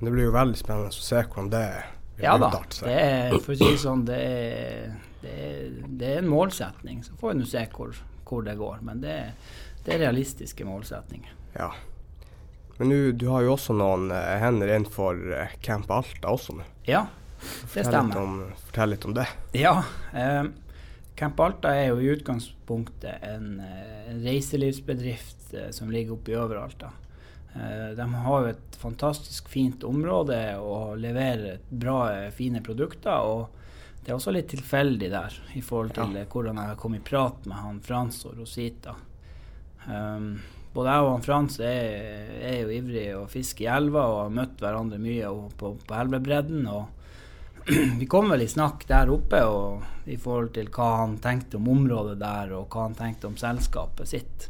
Det 0.00 0.08
blir 0.08 0.30
jo 0.30 0.32
veldig 0.32 0.56
spennende 0.56 0.88
å 0.88 0.96
se 0.96 1.18
hvordan 1.20 1.48
det 1.52 1.58
er. 1.60 1.88
Ja 2.22 2.36
da. 2.40 2.48
Det 2.72 2.92
er, 2.92 3.34
for 3.36 3.52
å 3.52 3.56
si 3.60 3.80
sånn, 3.80 4.06
det 4.08 4.16
er, 4.16 4.94
det 5.20 5.34
er, 5.36 5.66
det 6.00 6.12
er 6.14 6.22
en 6.22 6.30
målsetning. 6.30 7.02
Så 7.04 7.16
får 7.20 7.34
vi 7.34 7.40
nå 7.42 7.48
se 7.48 7.66
hvor, 7.74 7.98
hvor 8.28 8.46
det 8.46 8.54
går. 8.56 8.80
Men 8.86 9.02
det, 9.04 9.18
det 9.90 9.96
er 9.98 10.04
realistiske 10.06 10.64
målsetninger. 10.64 11.32
Ja. 11.58 11.72
Men 12.78 12.88
du, 12.94 13.12
du 13.12 13.26
har 13.28 13.42
jo 13.44 13.52
også 13.56 13.74
noen 13.76 14.10
eh, 14.14 14.38
hender 14.40 14.70
innenfor 14.72 15.18
eh, 15.36 15.56
Camp 15.60 15.90
Alta 15.92 16.30
også 16.32 16.54
nå. 16.56 16.64
Ja, 16.88 17.02
det 17.40 17.50
Fortell 17.50 17.82
litt 17.82 17.90
stemmer. 17.92 18.22
om, 18.22 18.38
fortell 18.70 18.94
litt 18.94 19.04
om 19.08 19.14
det. 19.18 19.26
Ja. 19.58 19.74
Eh, 20.16 20.44
Camp 21.20 21.40
Alta 21.44 21.74
er 21.76 21.90
jo 21.90 21.98
i 22.00 22.08
utgangspunktet 22.14 23.20
en, 23.28 23.58
eh, 23.60 24.08
en 24.14 24.22
reiselivsbedrift 24.24 25.54
som 25.76 25.90
ligger 25.92 26.14
oppe 26.16 26.32
i 26.32 26.38
Øvre 26.38 26.62
Alta. 26.64 26.92
Eh, 27.54 27.90
de 27.98 28.06
har 28.14 28.44
jo 28.46 28.52
et 28.54 28.76
fantastisk 28.80 29.48
fint 29.50 29.84
område 29.84 30.38
og 30.62 30.96
leverer 31.02 31.58
bra, 31.68 32.30
fine 32.32 32.62
produkter. 32.64 33.18
og 33.20 33.48
det 34.00 34.14
er 34.14 34.16
også 34.16 34.32
litt 34.32 34.48
tilfeldig 34.48 35.10
der 35.12 35.34
i 35.54 35.60
forhold 35.60 35.92
til 35.92 36.14
Ja. 36.16 36.24
hvordan 36.24 36.56
jeg 36.56 36.76
kom 36.80 36.94
i 36.96 37.00
prat 37.04 37.44
med 37.46 37.56
han 37.60 37.80
Frans 37.84 38.22
og 38.24 38.38
Rosita. 38.38 38.94
Um, 39.88 40.40
både 40.74 40.94
jeg 40.94 41.04
og 41.04 41.12
han 41.14 41.24
Frans 41.24 41.58
er, 41.64 42.30
er 42.40 42.58
jo 42.62 42.72
ivrige 42.74 43.16
og 43.18 43.30
fisker 43.32 43.66
i 43.66 43.70
elva 43.74 44.04
og 44.06 44.18
har 44.24 44.34
møtt 44.36 44.62
hverandre 44.62 45.00
mye 45.02 45.30
på, 45.58 45.74
på 45.86 45.98
elvebredden. 46.02 46.66
og 46.70 46.88
vi 48.00 48.06
kom 48.10 48.30
vel 48.32 48.44
i 48.44 48.50
snakk 48.50 48.86
der 48.88 49.10
oppe 49.12 49.42
og, 49.46 49.82
i 50.10 50.16
forhold 50.20 50.54
til 50.56 50.70
hva 50.74 50.90
han 51.02 51.18
tenkte 51.22 51.58
om 51.58 51.68
området 51.70 52.16
der, 52.20 52.54
og 52.56 52.70
hva 52.72 52.86
han 52.88 52.96
tenkte 52.98 53.28
om 53.30 53.36
selskapet 53.40 54.12
sitt. 54.14 54.48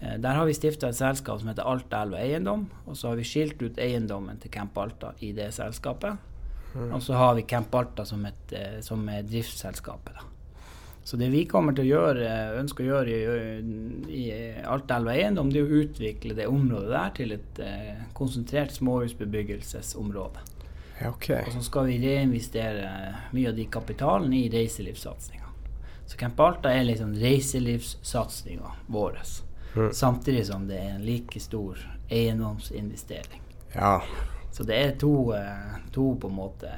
Eh, 0.00 0.16
der 0.20 0.38
har 0.38 0.48
vi 0.48 0.56
stifta 0.56 0.90
et 0.90 0.98
selskap 0.98 1.40
som 1.40 1.52
heter 1.52 1.68
Alta 1.68 2.02
Elva 2.06 2.22
Eiendom, 2.24 2.66
og 2.86 2.96
så 2.96 3.12
har 3.12 3.20
vi 3.20 3.28
skilt 3.28 3.62
ut 3.62 3.78
eiendommen 3.78 4.40
til 4.40 4.52
Camp 4.52 4.78
Alta 4.80 5.14
i 5.20 5.32
det 5.36 5.52
selskapet. 5.56 6.26
Og 6.70 7.00
så 7.02 7.16
har 7.18 7.34
vi 7.34 7.48
Camp 7.50 7.74
Alta 7.74 8.04
som, 8.06 8.22
et, 8.26 8.52
eh, 8.54 8.80
som 8.86 9.08
er 9.08 9.26
driftsselskapet. 9.26 10.14
da. 10.14 10.29
Så 11.04 11.16
det 11.16 11.30
vi 11.32 11.44
kommer 11.48 11.74
til 11.74 11.88
å 11.88 11.90
gjøre, 11.90 12.28
ønsker 12.60 12.84
å 12.84 12.90
gjøre 12.90 13.14
i, 13.16 14.20
i 14.20 14.24
Altaelva 14.68 15.14
Eiendom, 15.16 15.50
det 15.50 15.62
er 15.62 15.66
å 15.66 15.82
utvikle 15.82 16.36
det 16.36 16.46
området 16.50 16.90
der 16.92 17.12
til 17.16 17.34
et 17.34 17.60
eh, 17.64 18.02
konsentrert 18.14 18.74
småhusbebyggelsesområde. 18.76 20.44
Ja, 21.00 21.10
OK. 21.10 21.30
Og 21.46 21.52
så 21.56 21.62
skal 21.64 21.88
vi 21.88 22.00
reinvestere 22.02 22.90
mye 23.32 23.50
av 23.50 23.56
de 23.56 23.64
kapitalen 23.72 24.32
i 24.36 24.44
reiselivssatsinga. 24.52 25.48
Så 26.06 26.18
Camp 26.20 26.40
Alta 26.40 26.72
er 26.74 26.84
liksom 26.84 27.14
reiselivssatsinga 27.16 28.74
vår. 28.92 29.22
Mm. 29.76 29.92
Samtidig 29.94 30.44
som 30.46 30.66
det 30.68 30.82
er 30.82 30.98
en 30.98 31.06
like 31.06 31.40
stor 31.40 31.80
eiendomsinvestering. 32.10 33.40
Ja. 33.72 34.00
Så 34.52 34.64
det 34.66 34.76
er 34.84 34.96
to, 34.98 35.32
eh, 35.32 35.76
to 35.92 36.16
på 36.20 36.28
en 36.28 36.34
måte 36.34 36.70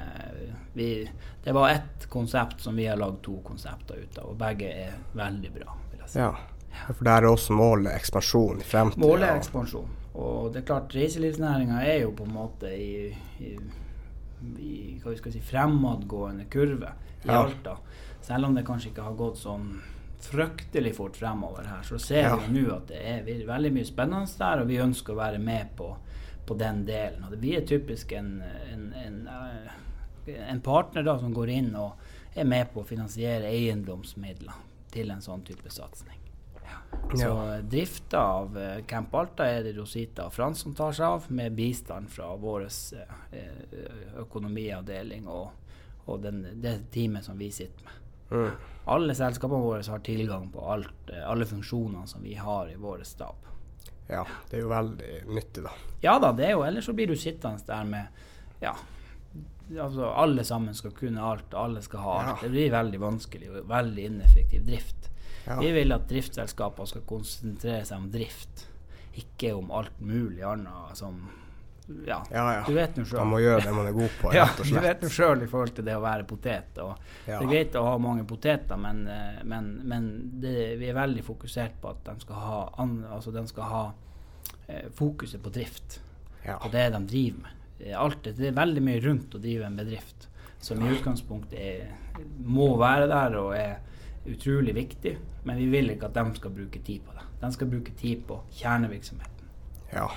vi, 0.73 1.09
Det 1.43 1.51
var 1.53 1.69
ett 1.69 2.05
konsept 2.09 2.61
som 2.61 2.75
vi 2.75 2.85
har 2.87 2.97
lagd 2.97 3.21
to 3.25 3.39
konsepter 3.43 3.95
ut 3.95 4.17
av, 4.17 4.29
og 4.29 4.37
begge 4.37 4.69
er 4.69 4.93
veldig 5.13 5.53
bra. 5.53 5.73
si. 6.05 6.19
ja. 6.19 6.33
For 6.87 7.03
der 7.05 7.21
er 7.21 7.29
også 7.29 7.53
målet 7.53 7.93
ekspansjon 7.93 8.59
i 8.59 8.63
fremtiden. 8.65 9.03
Målet 9.05 9.29
er 9.29 9.37
ekspansjon. 9.37 9.89
Og 10.15 10.51
det 10.53 10.61
er 10.63 10.65
klart, 10.65 10.93
reiselivsnæringa 10.93 11.81
er 11.85 11.99
jo 12.01 12.11
på 12.11 12.23
en 12.25 12.33
måte 12.33 12.69
i, 12.73 13.15
i, 13.39 13.53
i 14.59 14.99
hva 15.03 15.11
vi 15.13 15.17
skal 15.17 15.31
si, 15.35 15.39
fremadgående 15.41 16.45
kurve 16.49 16.91
i 17.23 17.27
Ja. 17.27 17.43
Alta. 17.45 17.77
Selv 18.21 18.45
om 18.45 18.55
det 18.55 18.65
kanskje 18.65 18.89
ikke 18.91 19.03
har 19.05 19.13
gått 19.19 19.37
sånn 19.37 19.81
fryktelig 20.23 20.95
fort 20.95 21.15
fremover 21.19 21.65
her, 21.67 21.83
så 21.83 21.99
ser 21.99 22.21
Ja. 22.23 22.35
vi 22.37 22.61
nå 22.61 22.75
at 22.75 22.87
det 22.87 23.01
er 23.03 23.45
veldig 23.47 23.73
mye 23.73 23.85
spennende 23.85 24.37
der, 24.37 24.61
og 24.61 24.67
vi 24.67 24.77
ønsker 24.77 25.13
å 25.13 25.17
være 25.21 25.39
med 25.39 25.75
på, 25.75 25.95
på 26.45 26.57
den 26.59 26.83
delen. 26.85 27.23
Og 27.27 27.37
vi 27.41 27.55
er 27.57 27.67
typisk 27.67 28.11
en, 28.17 28.41
en, 28.71 28.89
en, 28.93 29.21
eh, 29.27 30.35
en 30.49 30.61
partner 30.61 31.05
da 31.07 31.17
som 31.19 31.33
går 31.35 31.49
inn 31.49 31.71
og 31.79 31.93
er 32.35 32.47
med 32.49 32.71
på 32.73 32.81
å 32.81 32.87
finansiere 32.87 33.51
eiendomsmidler 33.53 34.61
til 34.93 35.11
en 35.13 35.21
sånn 35.21 35.45
type 35.45 35.69
satsing. 35.71 36.19
Så 37.13 37.27
Ja. 37.27 37.61
drifta 37.61 38.19
av 38.19 38.57
eh, 38.57 38.83
Camp 38.87 39.15
Alta 39.15 39.47
er 39.49 39.63
det 39.63 39.73
Rosita 39.77 40.27
og 40.27 40.33
Frans 40.33 40.61
som 40.61 40.73
tar 40.73 40.93
seg 40.93 41.05
av, 41.05 41.25
med 41.29 41.55
bistand 41.57 42.09
fra 42.09 42.35
vår 42.35 42.67
eh, 42.67 44.19
økonomiavdeling 44.21 45.27
og, 45.27 45.51
og 46.05 46.21
den, 46.21 46.43
det 46.61 46.91
teamet 46.93 47.25
som 47.25 47.37
vi 47.37 47.51
sitter 47.51 47.83
med. 47.83 47.99
Mm. 48.33 48.51
Alle 48.85 49.15
selskapene 49.15 49.61
våre 49.61 49.83
har 49.85 49.99
tilgang 50.05 50.47
på 50.51 50.63
alt, 50.73 51.11
alle 51.25 51.45
funksjonene 51.45 52.07
som 52.07 52.23
vi 52.23 52.33
har 52.35 52.69
i 52.71 52.77
vår 52.79 53.03
stab. 53.05 53.52
Ja. 54.09 54.23
Det 54.49 54.57
er 54.57 54.63
jo 54.65 54.71
veldig 54.71 55.11
nyttig, 55.31 55.63
da. 55.65 55.75
Ja 56.03 56.17
da, 56.19 56.33
det 56.35 56.49
er 56.49 56.57
jo, 56.57 56.65
ellers 56.67 56.89
så 56.89 56.95
blir 56.95 57.11
du 57.11 57.15
sittende 57.19 57.63
der 57.67 57.87
med 57.87 58.63
ja, 58.63 58.73
altså 59.79 60.09
alle 60.11 60.43
sammen 60.47 60.75
skal 60.75 60.93
kunne 60.95 61.23
alt, 61.23 61.53
alle 61.53 61.81
skal 61.83 62.03
ha 62.03 62.17
alt. 62.19 62.29
Ja. 62.29 62.35
Det 62.43 62.51
blir 62.53 62.73
veldig 62.73 62.99
vanskelig 63.01 63.49
og 63.51 63.69
veldig 63.69 64.05
ineffektiv 64.11 64.65
drift. 64.67 65.09
Ja. 65.45 65.57
Vi 65.59 65.71
vil 65.75 65.91
at 65.95 66.07
driftsselskapene 66.07 66.87
skal 66.87 67.07
konsentrere 67.07 67.83
seg 67.87 67.99
om 67.99 68.11
drift, 68.13 68.67
ikke 69.19 69.53
om 69.57 69.71
alt 69.75 69.99
mulig 70.01 70.43
annet 70.47 70.99
som 70.99 71.19
Ja, 72.07 72.19
Ja, 72.31 72.63
du 72.67 72.73
vet 72.73 72.95
nå 72.97 73.03
Man 73.17 73.27
må 73.33 73.39
gjøre 73.43 73.63
det 73.65 73.73
man 73.75 73.87
er 73.89 73.95
god 73.95 74.13
på, 74.21 74.31
Ja, 74.37 74.45
og 74.47 74.65
du 74.69 74.79
vet 74.79 75.01
nå 75.03 75.09
sjøl 75.11 75.43
i 75.43 75.49
forhold 75.51 75.73
til 75.75 75.85
det 75.87 75.95
å 75.97 76.03
være 76.03 76.23
potet. 76.29 76.77
Og. 76.83 76.95
Det 77.25 77.35
er 77.39 77.49
greit 77.49 77.75
å 77.79 77.83
ha 77.87 77.97
mange 78.01 78.23
poteter, 78.29 78.79
men, 78.79 79.03
eh, 79.07 79.41
men, 79.43 79.69
men 79.89 80.07
det, 80.43 80.55
vi 80.79 80.89
er 80.91 80.97
veldig 80.97 81.23
fokusert 81.27 81.79
på 81.81 81.91
at 81.91 82.03
de 82.07 82.15
skal 82.23 82.35
ha, 82.47 82.61
an, 82.83 82.95
altså 83.11 83.33
de 83.35 83.43
skal 83.51 83.69
ha 83.73 83.83
eh, 84.67 84.87
fokuset 84.95 85.43
på 85.43 85.51
drift 85.53 85.99
Ja. 86.45 86.57
på 86.59 86.71
det 86.71 86.89
de 86.91 86.99
driver 87.07 87.45
med. 87.47 87.59
Alt, 87.99 88.23
det 88.37 88.47
er 88.47 88.55
veldig 88.55 88.81
mye 88.83 88.99
rundt 89.03 89.35
å 89.35 89.39
drive 89.43 89.65
en 89.67 89.75
bedrift 89.79 90.27
som 90.63 90.79
i 90.83 90.91
utgangspunktet 90.95 91.59
er, 91.59 91.89
må 92.39 92.69
være 92.79 93.07
der 93.11 93.33
og 93.39 93.49
er 93.57 93.81
utrolig 94.31 94.71
viktig, 94.75 95.17
men 95.43 95.57
vi 95.59 95.65
vil 95.71 95.91
ikke 95.91 96.07
at 96.07 96.15
de 96.15 96.37
skal 96.39 96.53
bruke 96.55 96.79
tid 96.79 97.01
på 97.03 97.11
det. 97.17 97.23
De 97.41 97.49
skal 97.51 97.67
bruke 97.67 97.91
tid 97.99 98.21
på 98.27 98.37
kjernevirksomheten. 98.61 99.49
ja. 99.91 100.07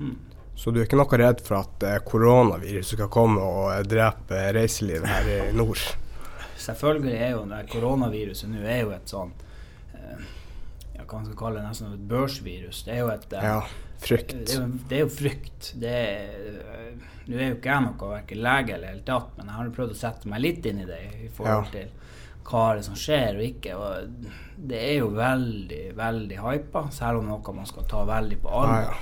Mm. 0.00 0.16
Så 0.56 0.70
du 0.70 0.78
er 0.80 0.86
ikke 0.86 0.96
noe 1.00 1.18
redd 1.18 1.40
for 1.44 1.58
at 1.60 1.82
eh, 1.86 1.98
koronaviruset 2.06 2.94
skal 2.96 3.08
komme 3.12 3.42
og 3.42 3.72
eh, 3.74 3.82
drepe 3.90 4.38
reiselivet 4.54 5.08
her 5.10 5.30
i 5.34 5.38
nord? 5.56 5.80
Selvfølgelig 6.64 7.16
er 7.18 7.32
jo 7.34 7.40
det 7.50 7.62
koronaviruset 7.72 8.48
nå 8.52 8.62
er 8.62 8.84
jo 8.84 8.92
et 8.94 9.10
sånn 9.10 9.32
eh, 9.98 10.22
ja, 10.94 11.02
Hva 11.02 11.18
man 11.18 11.26
skal 11.26 11.40
kalle 11.40 11.58
det 11.60 11.66
nesten 11.66 11.96
et 11.96 12.06
børsvirus. 12.12 12.84
Det 12.86 12.94
er 12.94 13.02
jo 13.02 13.10
et 13.16 13.34
Ja. 13.34 13.58
Frykt. 14.04 14.32
Det 14.44 14.52
er, 14.52 14.60
jo, 14.60 14.78
det 14.90 14.96
er 14.96 15.02
jo 15.04 15.10
frykt. 15.14 15.68
Nå 15.80 17.36
er 17.38 17.46
jo 17.48 17.54
ikke 17.56 17.70
jeg 17.70 17.84
noe 17.86 18.08
verken 18.10 18.40
lege 18.44 18.74
eller 18.76 18.90
helt 18.92 19.04
tatt, 19.08 19.30
men 19.38 19.48
jeg 19.48 19.56
har 19.56 19.70
prøvd 19.78 19.94
å 19.94 20.00
sette 20.00 20.28
meg 20.28 20.42
litt 20.44 20.66
inn 20.68 20.82
i 20.82 20.88
det 20.88 20.98
i 21.24 21.28
forhold 21.32 21.70
Ja. 21.70 21.70
til 21.72 21.92
hva 22.44 22.64
er 22.72 22.76
det 22.76 22.84
som 22.84 22.98
skjer 23.00 23.38
og 23.38 23.44
ikke. 23.46 23.76
Og 23.80 24.26
det 24.70 24.80
er 24.90 24.98
jo 24.98 25.06
veldig, 25.14 25.84
veldig 25.96 26.40
hypa, 26.42 26.82
selv 26.92 27.22
om 27.22 27.30
noe 27.32 27.54
man 27.56 27.70
skal 27.70 27.86
ta 27.88 28.02
veldig 28.04 28.38
på 28.42 28.52
alvor. 28.60 28.90
ja. 28.90 28.94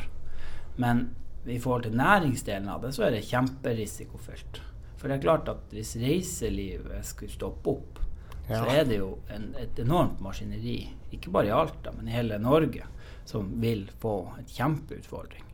Men 0.76 1.02
i 1.44 1.58
forhold 1.58 1.88
til 1.88 1.96
næringsdelen 1.98 2.68
av 2.70 2.84
det, 2.84 2.92
så 2.94 3.06
er 3.06 3.16
det 3.16 3.24
kjemperisikofylt. 3.26 4.60
For 4.96 5.10
det 5.10 5.18
er 5.18 5.24
klart 5.24 5.48
at 5.50 5.74
hvis 5.74 5.96
reiselivet 5.98 7.06
skulle 7.06 7.32
stoppe 7.34 7.72
opp, 7.74 8.02
så 8.46 8.64
er 8.70 8.84
det 8.86 8.98
jo 8.98 9.16
en, 9.32 9.48
et 9.58 9.78
enormt 9.82 10.20
maskineri, 10.22 10.76
ikke 11.14 11.30
bare 11.34 11.50
i 11.50 11.54
Alta, 11.54 11.92
men 11.96 12.08
i 12.08 12.14
hele 12.14 12.38
Norge, 12.42 12.86
som 13.24 13.48
vil 13.62 13.88
få 14.02 14.16
en 14.38 14.46
kjempeutfordring. 14.46 15.44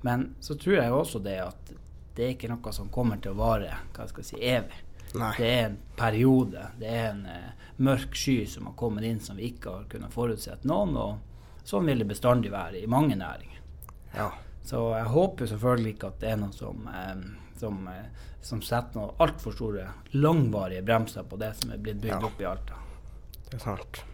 Men 0.00 0.34
så 0.40 0.56
tror 0.56 0.76
jeg 0.76 0.92
også 0.92 1.20
det 1.24 1.38
at 1.44 1.72
det 2.16 2.24
er 2.24 2.34
ikke 2.34 2.50
noe 2.52 2.72
som 2.72 2.88
kommer 2.92 3.20
til 3.20 3.34
å 3.34 3.40
vare 3.40 3.74
hva 3.94 4.06
skal 4.08 4.24
jeg 4.24 4.30
si, 4.30 4.40
evig. 4.40 4.84
Nei. 5.20 5.32
Det 5.36 5.48
er 5.50 5.64
en 5.66 5.78
periode, 5.98 6.66
det 6.78 6.90
er 6.90 7.08
en 7.10 7.24
uh, 7.26 7.70
mørk 7.82 8.14
sky 8.16 8.44
som 8.46 8.68
har 8.68 8.76
kommet 8.78 9.06
inn 9.08 9.20
som 9.20 9.40
vi 9.40 9.50
ikke 9.50 9.72
har 9.74 9.88
kunnet 9.90 10.14
forutsett 10.14 10.66
noen, 10.68 10.94
og 10.96 11.66
sånn 11.66 11.88
vil 11.88 12.04
det 12.04 12.10
bestandig 12.12 12.52
være 12.52 12.78
i 12.80 12.90
mange 12.90 13.18
næringer. 13.18 13.58
Ja. 14.14 14.28
Så 14.62 14.80
jeg 14.96 15.04
håper 15.08 15.46
selvfølgelig 15.46 15.94
ikke 15.94 16.06
at 16.12 16.20
det 16.20 16.30
er 16.30 16.36
noe 16.36 16.52
som, 16.52 16.88
eh, 16.88 17.22
som, 17.58 17.88
eh, 17.88 18.26
som 18.42 18.60
setter 18.62 19.00
noen 19.00 19.14
altfor 19.20 19.52
store, 19.56 19.86
langvarige 20.14 20.82
bremser 20.84 21.22
på 21.28 21.38
det 21.40 21.54
som 21.56 21.72
er 21.72 21.78
blitt 21.78 22.00
bygd 22.00 22.12
Ja. 22.20 22.26
opp 22.26 22.40
i 22.40 22.44
Alta. 22.44 22.74
Det 23.50 23.54
er 23.54 23.58
sant. 23.64 24.04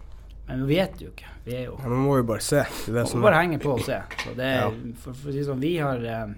Men 0.48 0.66
vi 0.66 0.76
vet 0.78 1.00
jo 1.02 1.08
ikke. 1.10 1.26
Vi 1.44 1.54
er 1.54 1.64
jo 1.66 1.76
Ja, 1.82 1.88
man 1.88 2.04
må 2.06 2.16
jo 2.16 2.22
bare 2.22 2.40
se. 2.40 2.62
Det 2.86 2.88
er 2.88 3.00
det 3.02 3.08
som 3.08 3.20
bare 3.22 3.40
henge 3.42 3.58
på 3.60 3.72
og 3.74 3.80
se. 3.80 3.98
Så 4.22 4.34
det 4.36 4.44
er, 4.44 4.60
Ja. 4.60 4.70
for, 4.96 5.12
for 5.12 5.30
å 5.30 5.32
si 5.32 5.42
sånn, 5.44 5.58
vi 5.60 5.76
har 5.78 5.96
eh, 6.04 6.34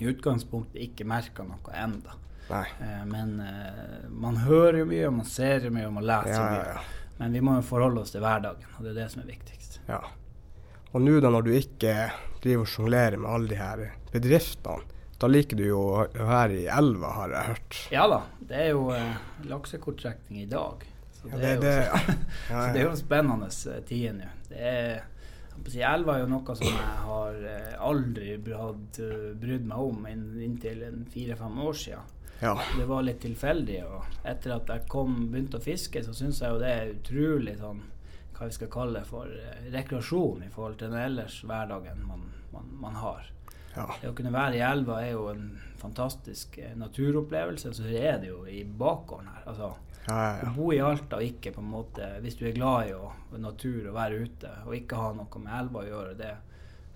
i 0.00 0.04
utgangspunktet 0.12 0.76
ikke 0.82 1.06
merka 1.06 1.42
noe 1.42 1.72
enda. 1.72 2.12
Eh, 2.50 3.04
men 3.06 3.40
eh, 3.40 4.08
man 4.10 4.36
hører 4.36 4.78
jo 4.82 4.84
mye, 4.84 5.06
og 5.08 5.14
man 5.14 5.24
ser 5.26 5.60
jo 5.64 5.70
mye, 5.70 5.86
og 5.86 5.94
man 5.94 6.04
leser 6.04 6.34
ja, 6.34 6.50
mye. 6.50 6.84
Men 7.18 7.32
vi 7.32 7.40
må 7.40 7.54
jo 7.56 7.62
forholde 7.62 8.00
oss 8.02 8.10
til 8.12 8.20
hverdagen, 8.20 8.66
og 8.76 8.84
det 8.84 8.90
er 8.90 9.00
det 9.04 9.10
som 9.10 9.22
er 9.22 9.26
viktigst. 9.32 9.80
ja. 9.88 10.00
Og 10.94 11.02
nå 11.02 11.18
da 11.18 11.30
når 11.34 11.46
du 11.46 11.54
ikke 11.58 11.94
driver 12.44 12.62
og 12.62 12.70
sjonglerer 12.70 13.18
med 13.18 13.30
alle 13.34 13.50
de 13.50 13.56
her 13.58 13.80
bedriftene, 14.12 14.84
da 15.18 15.30
liker 15.30 15.58
du 15.58 15.64
jo 15.66 15.80
å 15.80 16.02
være 16.14 16.58
i 16.60 16.66
elva, 16.70 17.10
har 17.16 17.32
jeg 17.34 17.48
hørt. 17.48 17.78
Ja 17.94 18.04
da, 18.10 18.20
det 18.46 18.60
er 18.60 18.68
jo 18.74 18.84
eh, 18.94 19.16
laksekorttrekning 19.50 20.42
i 20.44 20.50
dag. 20.50 20.84
Så 21.16 21.30
Ja, 21.32 21.38
det, 21.40 21.40
det, 21.40 21.48
er 21.48 21.56
jo 21.56 21.62
det, 21.64 22.14
ja. 22.50 22.60
Så 22.60 22.66
det 22.74 22.82
er 22.82 22.86
jo 22.86 22.94
spennende 23.00 23.50
eh, 23.50 23.82
tider 23.88 24.16
nå. 24.20 24.30
Det 24.50 24.70
er 24.70 25.02
Elva 25.88 26.16
er 26.16 26.24
jo 26.24 26.30
noe 26.30 26.56
som 26.58 26.66
jeg 26.66 26.96
har 27.06 27.36
eh, 27.48 27.74
aldri 27.88 28.34
hatt 28.58 28.98
eh, 29.02 29.30
brydd 29.38 29.66
meg 29.70 29.86
om 29.88 30.06
inntil 30.10 30.84
fire-fem 31.14 31.58
år 31.62 31.80
siden. 31.80 32.12
ja. 32.42 32.54
Det 32.76 32.86
var 32.90 33.06
litt 33.06 33.22
tilfeldig. 33.22 33.80
og 33.86 34.26
Etter 34.30 34.58
at 34.58 34.70
jeg 34.70 34.86
kom, 34.90 35.16
begynte 35.32 35.58
å 35.58 35.64
fiske, 35.64 36.02
så 36.04 36.14
syns 36.14 36.42
jeg 36.42 36.54
jo 36.54 36.62
det 36.62 36.70
er 36.70 36.94
utrolig 36.94 37.56
sånn 37.62 37.82
hva 38.34 38.48
vi 38.48 38.56
skal 38.56 38.70
kalle 38.72 39.00
det 39.00 39.08
for 39.08 39.30
eh, 39.30 39.70
rekreasjon 39.74 40.42
i 40.46 40.50
forhold 40.52 40.78
til 40.80 40.92
den 40.92 41.00
ellers 41.00 41.38
hverdagen 41.46 42.02
man, 42.06 42.26
man, 42.52 42.70
man 42.82 42.98
har. 43.02 43.30
ja. 43.76 43.88
Det 44.00 44.10
å 44.10 44.16
kunne 44.16 44.34
være 44.34 44.58
i 44.58 44.64
elva 44.64 45.00
er 45.02 45.14
jo 45.14 45.28
en 45.32 45.48
fantastisk 45.80 46.58
eh, 46.58 46.74
naturopplevelse. 46.78 47.74
Så 47.74 47.90
er 47.90 48.18
det 48.22 48.30
jo 48.32 48.44
i 48.48 48.64
bakgården 48.64 49.30
her. 49.34 49.44
Altså, 49.52 49.74
ja, 50.06 50.16
ja, 50.40 50.48
å 50.50 50.54
bo 50.56 50.72
i 50.74 50.80
Alta 50.84 51.20
og 51.20 51.24
ikke 51.24 51.54
på 51.54 51.62
en 51.62 51.70
måte 51.72 52.06
Hvis 52.20 52.34
du 52.36 52.42
er 52.44 52.52
glad 52.52 52.90
i 52.90 52.92
å, 52.92 53.06
natur 53.40 53.86
og 53.88 53.94
være 53.96 54.26
ute, 54.26 54.50
og 54.66 54.74
ikke 54.76 54.98
ha 55.00 55.14
noe 55.16 55.40
med 55.40 55.54
elva 55.60 55.80
å 55.80 55.86
gjøre, 55.88 56.18
det 56.18 56.34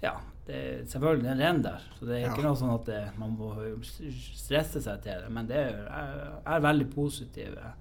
Ja, 0.03 0.13
det, 0.47 0.59
selvfølgelig 0.93 1.25
den 1.25 1.41
renner 1.41 1.65
der, 1.65 1.87
så 1.99 2.07
det 2.09 2.19
er 2.19 2.29
ikke 2.29 2.45
noe 2.45 2.59
sånn 2.61 2.75
at 2.75 2.85
det, 2.87 3.01
man 3.19 3.33
må 3.37 3.49
stresse 3.85 4.83
seg 4.85 5.01
til 5.05 5.25
det. 5.25 5.33
Men 5.35 5.49
det 5.49 5.59
er, 5.59 6.37
er 6.47 6.63
veldig 6.63 6.87
positive 6.93 7.73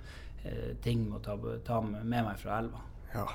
eh, 0.43 0.71
ting 0.83 1.05
å 1.13 1.21
ta, 1.23 1.35
ta 1.67 1.81
med 1.85 2.07
meg 2.07 2.33
fra 2.41 2.61
elva. 2.63 2.81
ja. 3.13 3.27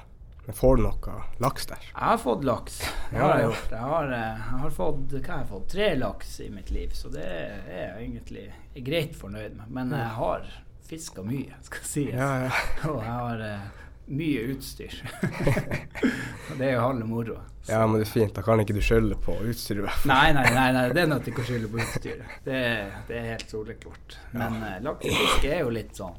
Men 0.46 0.54
får 0.58 0.76
du 0.76 0.82
noe 0.82 1.12
laks 1.38 1.66
der? 1.70 1.84
Jeg 1.92 2.02
har 2.02 2.18
fått 2.18 2.44
laks. 2.44 2.78
Det 3.10 3.18
har 3.20 3.36
jeg 3.38 3.44
gjort. 3.46 3.68
Jeg 3.70 3.90
har, 3.92 4.08
eh, 4.16 4.40
jeg 4.40 4.58
har 4.64 4.70
fått 4.74 5.12
hva 5.14 5.36
har 5.36 5.44
fått? 5.46 5.68
tre 5.70 5.94
laks 6.00 6.32
i 6.42 6.48
mitt 6.50 6.70
liv, 6.74 6.90
så 6.98 7.12
det 7.14 7.26
er 7.28 7.62
jeg 7.70 8.08
egentlig 8.08 8.48
greit 8.88 9.14
fornøyd 9.16 9.54
med. 9.60 9.70
Men 9.70 9.94
jeg 9.94 10.10
har 10.18 10.48
fiska 10.88 11.22
mye, 11.22 11.54
skal 11.62 11.86
sies. 11.86 12.10
Ja, 12.18 12.32
ja. 12.48 12.50
Og 12.90 12.98
jeg 12.98 13.12
har 13.12 13.44
uh, 13.46 13.86
mye 14.12 14.42
utstyr. 14.56 14.98
og 16.50 16.58
det 16.58 16.66
er 16.66 16.74
jo 16.74 16.82
halve 16.88 17.06
moroa. 17.06 17.46
Ja, 17.68 17.84
men 17.86 18.00
det 18.00 18.08
er 18.08 18.10
fint. 18.10 18.34
Da 18.34 18.42
kan 18.42 18.58
ikke 18.60 18.74
du 18.74 18.82
skylde 18.82 19.14
på 19.22 19.36
utstyret. 19.46 19.78
i 19.78 19.86
hvert 19.86 20.00
fall. 20.02 20.10
Nei, 20.10 20.32
nei, 20.34 20.46
nei, 20.50 20.68
nei, 20.74 20.86
det 20.90 21.04
er 21.04 21.10
nødt 21.12 21.22
til 21.22 21.36
ikke 21.36 21.44
å 21.46 21.50
skylde 21.52 21.70
på 21.70 21.80
utstyret. 21.84 22.34
Det, 22.44 22.58
er- 22.74 22.96
det 23.08 23.20
er 23.20 23.28
helt 23.36 23.54
soleklart. 23.54 24.18
Men 24.34 24.58
uh, 24.58 24.72
laksefiske 24.90 25.54
er 25.54 25.62
jo 25.62 25.70
litt 25.78 25.94
sånn, 26.02 26.18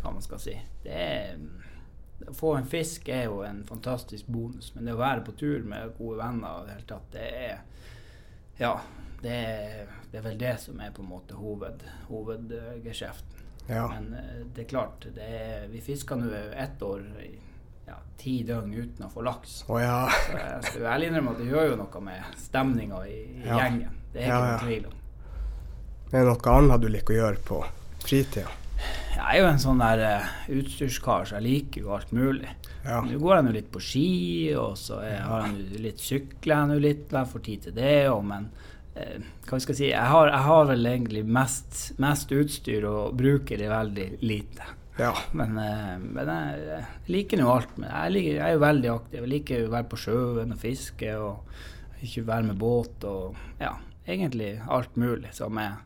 hva 0.00 0.14
man 0.16 0.24
skal 0.24 0.40
si. 0.40 0.56
Det 0.86 0.96
er 0.96 1.36
Å 2.28 2.34
få 2.36 2.54
en 2.58 2.66
fisk 2.68 3.08
er 3.08 3.24
jo 3.30 3.40
en 3.46 3.62
fantastisk 3.64 4.26
bonus, 4.28 4.72
men 4.74 4.84
det 4.84 4.92
å 4.92 5.00
være 5.00 5.22
på 5.24 5.32
tur 5.40 5.62
med 5.64 5.94
gode 5.98 6.18
venner 6.20 6.60
og 6.60 6.66
det 6.68 6.80
tatt, 6.90 7.06
det 7.14 7.28
er 7.48 7.60
Ja, 8.60 8.74
det 9.22 9.30
er, 9.36 9.86
det 10.12 10.18
er 10.20 10.24
vel 10.26 10.38
det 10.40 10.54
som 10.60 10.80
er 10.84 10.90
på 10.92 11.00
en 11.02 11.08
måte 11.08 11.34
hoved, 11.38 11.80
hovedgeskjeften. 12.10 13.46
Ja. 13.70 13.86
Men 13.88 14.12
eh, 14.18 14.42
det 14.54 14.66
er 14.66 14.68
klart, 14.68 15.06
det 15.14 15.26
er, 15.40 15.64
vi 15.72 15.80
fiska 15.80 16.16
nå 16.20 16.28
ett 16.56 16.82
år 16.82 17.04
i 17.24 17.30
ja, 17.86 17.96
ti 18.20 18.42
døgn 18.46 18.72
uten 18.74 19.06
å 19.06 19.10
få 19.12 19.24
laks. 19.24 19.62
Oh, 19.68 19.80
ja. 19.80 20.04
Så 20.26 20.36
jeg 20.36 20.62
skal 20.68 20.86
ærlig 20.92 21.10
innrømme 21.10 21.34
at 21.34 21.40
det 21.42 21.48
gjør 21.50 21.68
jo 21.72 21.76
noe 21.80 22.02
med 22.06 22.38
stemninga 22.38 23.00
i, 23.08 23.18
i 23.40 23.44
gjengen. 23.48 23.96
Det 24.12 24.24
er 24.24 24.26
ikke 24.26 24.36
Ja, 24.36 24.40
noe 24.44 24.52
ja. 24.52 24.62
tvil 24.64 24.88
om. 24.90 24.96
Det 26.10 26.18
er 26.20 26.26
noe 26.26 26.54
annet 26.58 26.82
du 26.84 26.88
liker 26.90 27.14
å 27.14 27.20
gjøre 27.20 27.44
på 27.48 27.60
fritida? 28.04 28.52
Jeg 29.14 29.26
er 29.26 29.42
jo 29.42 29.48
en 29.50 29.60
sånn 29.62 29.82
der 29.82 30.00
uh, 30.00 30.32
utstyrskar, 30.56 31.28
så 31.28 31.38
jeg 31.38 31.46
liker 31.46 31.84
jo 31.84 31.94
alt 31.96 32.12
mulig. 32.16 32.50
Ja. 32.84 33.02
Nå 33.04 33.18
går 33.20 33.36
jeg 33.36 33.46
nå 33.46 33.54
litt 33.56 33.70
på 33.74 33.82
ski, 33.84 34.10
og 34.56 34.78
så 34.80 35.02
jeg 35.04 35.20
har 35.26 35.46
jeg 35.50 35.84
litt 35.84 36.02
sykler 36.02 36.54
jeg 36.54 36.70
nå 36.70 36.78
litt, 36.80 37.06
jeg 37.12 37.32
får 37.32 37.44
tid 37.46 37.66
til 37.66 37.76
det 37.76 37.94
òg, 38.10 38.22
men 38.30 38.48
uh, 38.96 39.16
hva 39.46 39.60
skal 39.60 39.74
jeg 39.74 39.80
si, 39.82 39.88
jeg 39.90 40.12
har, 40.14 40.32
jeg 40.32 40.46
har 40.48 40.68
vel 40.72 40.92
egentlig 40.94 41.24
mest, 41.38 41.80
mest 42.02 42.32
utstyr 42.36 42.86
og 42.88 43.18
bruker 43.20 43.60
det 43.60 43.72
veldig 43.72 44.08
lite. 44.24 44.76
Ja. 45.00 45.12
Men, 45.36 45.58
uh, 45.58 45.98
men 46.00 46.32
jeg, 46.32 46.64
jeg 46.70 47.12
liker 47.14 47.40
nå 47.40 47.52
alt. 47.52 47.76
Men 47.76 47.92
jeg, 47.92 48.16
liker, 48.16 48.32
jeg 48.38 48.46
er 48.46 48.56
jo 48.56 48.64
veldig 48.64 48.90
aktiv. 48.94 49.20
Jeg 49.20 49.32
liker 49.34 49.66
å 49.66 49.76
være 49.76 49.90
på 49.92 50.00
sjøen 50.00 50.56
og 50.56 50.60
fiske 50.60 51.12
og 51.20 52.04
ikke 52.04 52.26
være 52.28 52.48
med 52.48 52.60
båt 52.60 53.04
og 53.08 53.38
ja, 53.60 53.74
egentlig 54.08 54.54
alt 54.68 54.96
mulig. 55.00 55.32
Som 55.36 55.60
jeg 55.60 55.76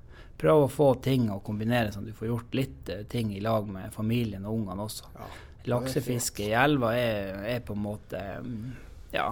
prøver 0.45 0.67
å 0.67 0.71
få 0.71 0.91
ting 1.01 1.31
å 1.33 1.41
kombinere, 1.45 1.93
sånn 1.93 2.05
du 2.11 2.13
får 2.17 2.29
gjort 2.29 2.57
litt 2.59 2.93
eh, 2.93 3.03
ting 3.09 3.33
i 3.33 3.41
lag 3.45 3.69
med 3.71 3.93
familien 3.95 4.45
og 4.45 4.61
ungene 4.61 4.85
også. 4.85 5.11
Ja. 5.17 5.29
Laksefiske 5.73 6.45
i 6.51 6.53
elva 6.61 6.93
er, 6.99 7.39
er 7.49 7.63
på 7.65 7.73
en 7.73 7.85
måte 7.87 8.21
mm, 8.45 8.73
ja. 9.15 9.31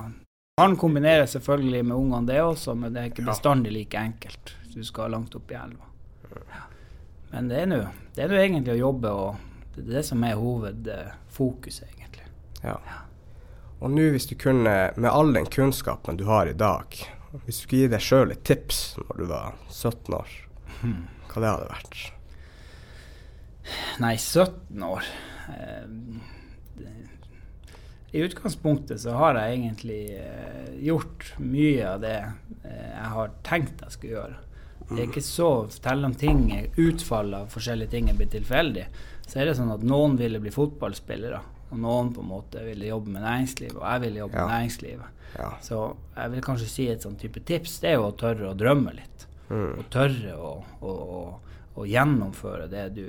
Han 0.61 0.77
kombinerer 0.81 1.27
selvfølgelig 1.29 1.83
med 1.90 1.96
ungene 1.96 2.29
det 2.31 2.38
også, 2.40 2.75
men 2.79 2.94
det 2.94 3.03
er 3.03 3.11
ikke 3.11 3.27
bestandig 3.27 3.72
like 3.75 4.01
enkelt. 4.01 4.55
Du 4.72 4.81
skal 4.85 5.12
langt 5.12 5.35
opp 5.37 5.53
i 5.53 5.57
elva. 5.59 5.88
Ja. 6.33 6.64
Men 7.33 7.48
det 7.48 7.62
er 7.64 7.68
nå 7.72 7.81
egentlig 8.16 8.75
å 8.75 8.81
jobbe, 8.81 9.12
og 9.12 9.75
det 9.75 9.85
er 9.85 9.94
det 9.98 10.05
som 10.09 10.25
er 10.25 10.40
hovedfokuset, 10.40 11.88
egentlig. 11.96 12.29
ja. 12.64 13.01
Og 13.83 13.90
nå 13.90 14.05
hvis 14.14 14.29
du 14.31 14.37
kunne, 14.38 14.92
med 14.94 15.11
all 15.11 15.33
den 15.35 15.48
kunnskapen 15.51 16.20
du 16.20 16.22
har 16.29 16.46
i 16.46 16.55
dag, 16.55 16.94
hvis 17.42 17.59
du 17.59 17.64
skulle 17.64 17.81
gi 17.81 17.90
deg 17.90 18.05
sjøl 18.05 18.31
et 18.31 18.44
tips 18.46 18.83
når 19.01 19.18
du 19.18 19.25
var 19.33 19.57
17 19.72 20.14
år, 20.14 20.37
Hmm. 20.83 21.07
hva 21.31 21.40
det 21.42 21.51
hadde 21.53 21.68
vært? 21.71 21.99
Nei, 24.03 24.16
17 24.18 24.83
år. 24.83 25.05
Eh, 25.55 25.87
I 28.12 28.23
utgangspunktet 28.27 29.01
så 29.01 29.14
har 29.16 29.38
jeg 29.40 29.55
egentlig 29.57 30.01
eh, 30.18 30.73
gjort 30.85 31.31
mye 31.40 31.87
av 31.95 32.03
det 32.03 32.16
eh, 32.18 32.90
jeg 32.92 33.12
har 33.14 33.31
tenkt 33.47 33.81
jeg 33.87 33.95
skulle 33.95 34.16
gjøre. 34.18 34.40
Det 34.92 34.99
er 34.99 35.07
ikke 35.07 35.23
så 35.25 35.47
Selv 35.73 36.05
om 36.11 36.14
ting, 36.18 36.42
utfall 36.77 37.31
av 37.38 37.47
forskjellige 37.55 37.95
ting 37.95 38.11
er 38.11 38.18
blitt 38.18 38.35
tilfeldig, 38.35 38.85
så 39.25 39.40
er 39.40 39.49
det 39.49 39.55
sånn 39.57 39.73
at 39.73 39.87
noen 39.87 40.18
ville 40.21 40.40
bli 40.42 40.53
fotballspillere, 40.53 41.38
og 41.71 41.79
noen 41.81 42.11
på 42.12 42.21
en 42.21 42.29
måte 42.35 42.61
ville 42.66 42.90
jobbe 42.90 43.14
med 43.14 43.25
næringslivet, 43.25 43.79
og 43.79 43.87
jeg 43.88 44.03
ville 44.05 44.21
jobbe 44.25 44.37
Ja. 44.37 44.45
med 44.45 44.55
næringslivet. 44.57 45.09
Ja. 45.38 45.49
Så 45.64 45.79
jeg 46.18 46.31
vil 46.35 46.42
kanskje 46.45 46.68
si 46.68 46.88
et 46.92 47.01
sånn 47.07 47.16
type 47.16 47.40
tips, 47.49 47.79
det 47.81 47.90
er 47.95 47.97
jo 48.03 48.11
å 48.11 48.16
tørre 48.18 48.51
å 48.51 48.59
drømme 48.59 48.92
litt. 48.99 49.12
Mm. 49.50 49.78
Og 49.78 49.85
tørre 49.92 50.35
å, 50.38 50.52
å, 50.81 50.92
å, 50.92 51.22
å 51.76 51.87
gjennomføre 51.88 52.68
det 52.72 52.88
du, 52.96 53.07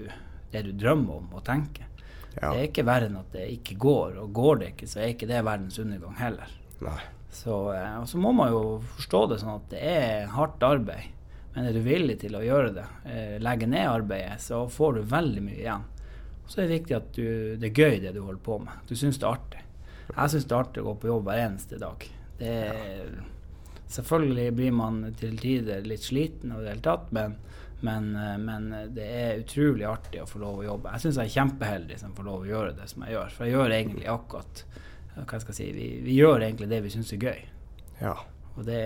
det 0.52 0.64
du 0.68 0.72
drømmer 0.76 1.22
om 1.22 1.34
og 1.38 1.46
tenker. 1.48 1.90
Ja. 2.34 2.50
Det 2.50 2.58
er 2.58 2.68
ikke 2.68 2.88
verre 2.88 3.10
enn 3.10 3.20
at 3.20 3.34
det 3.36 3.48
ikke 3.54 3.78
går, 3.82 4.18
og 4.24 4.32
går 4.34 4.62
det 4.62 4.70
ikke, 4.74 4.90
så 4.90 5.04
er 5.04 5.14
ikke 5.14 5.30
det 5.30 5.44
verdens 5.46 5.78
undergang 5.82 6.16
heller. 6.18 6.56
Nei. 6.84 7.02
Så, 7.34 7.74
eh, 7.74 7.98
og 7.98 8.08
så 8.10 8.20
må 8.22 8.32
man 8.36 8.52
jo 8.54 8.64
forstå 8.96 9.24
det 9.32 9.40
sånn 9.42 9.56
at 9.56 9.70
det 9.72 9.82
er 9.90 10.32
hardt 10.34 10.64
arbeid. 10.66 11.10
Men 11.54 11.70
er 11.70 11.76
du 11.76 11.84
villig 11.86 12.18
til 12.24 12.36
å 12.38 12.42
gjøre 12.42 12.72
det, 12.74 12.86
eh, 13.10 13.36
legge 13.42 13.70
ned 13.70 13.90
arbeidet, 13.90 14.42
så 14.42 14.64
får 14.70 14.96
du 14.98 15.02
veldig 15.10 15.44
mye 15.46 15.60
igjen. 15.60 15.86
Og 16.44 16.50
så 16.50 16.62
er 16.62 16.68
det 16.68 16.80
viktig 16.80 16.96
at 16.98 17.12
du, 17.14 17.28
det 17.62 17.70
er 17.70 17.82
gøy 17.84 18.00
det 18.04 18.14
du 18.16 18.24
holder 18.24 18.42
på 18.46 18.58
med. 18.64 18.82
Du 18.90 18.96
syns 18.98 19.20
det 19.22 19.28
er 19.28 19.38
artig. 19.38 19.62
Jeg 20.10 20.34
syns 20.34 20.48
det 20.50 20.56
er 20.56 20.66
artig 20.66 20.84
å 20.84 20.88
gå 20.90 20.96
på 21.02 21.10
jobb 21.10 21.30
hver 21.30 21.44
eneste 21.46 21.80
dag. 21.82 22.08
Det 22.40 22.54
er, 22.68 23.14
Selvfølgelig 23.94 24.54
blir 24.58 24.74
man 24.74 25.04
til 25.20 25.36
tider 25.38 25.86
litt 25.86 26.06
sliten 26.06 26.54
og 26.56 26.64
det 26.64 26.74
hele 26.74 26.86
tatt, 26.86 27.12
men, 27.14 27.36
men, 27.86 28.10
eh, 28.18 28.38
men 28.42 28.70
det 28.96 29.06
er 29.06 29.44
utrolig 29.44 29.86
artig 29.90 30.24
å 30.24 30.30
få 30.30 30.42
lov 30.42 30.62
å 30.62 30.68
jobbe. 30.68 30.94
Jeg 30.96 31.06
syns 31.06 31.20
jeg 31.22 31.32
er 31.32 31.36
kjempeheldig 31.38 32.00
som 32.02 32.16
får 32.18 32.30
lov 32.30 32.46
å 32.46 32.50
gjøre 32.50 32.76
det 32.80 32.90
som 32.90 33.06
jeg 33.06 33.18
gjør. 33.18 33.36
For 33.36 33.46
jeg 33.46 33.58
gjør 33.58 33.78
egentlig 33.78 34.10
akkurat 34.14 34.64
hva 35.14 35.28
jeg 35.30 35.44
skal 35.44 35.58
si, 35.60 35.68
vi, 35.76 35.90
vi 36.02 36.16
gjør 36.18 36.42
egentlig 36.42 36.72
det 36.72 36.80
vi 36.86 36.94
syns 36.94 37.14
er 37.14 37.28
gøy. 37.28 37.44
Ja. 38.00 38.16
Og 38.56 38.64
det, 38.66 38.80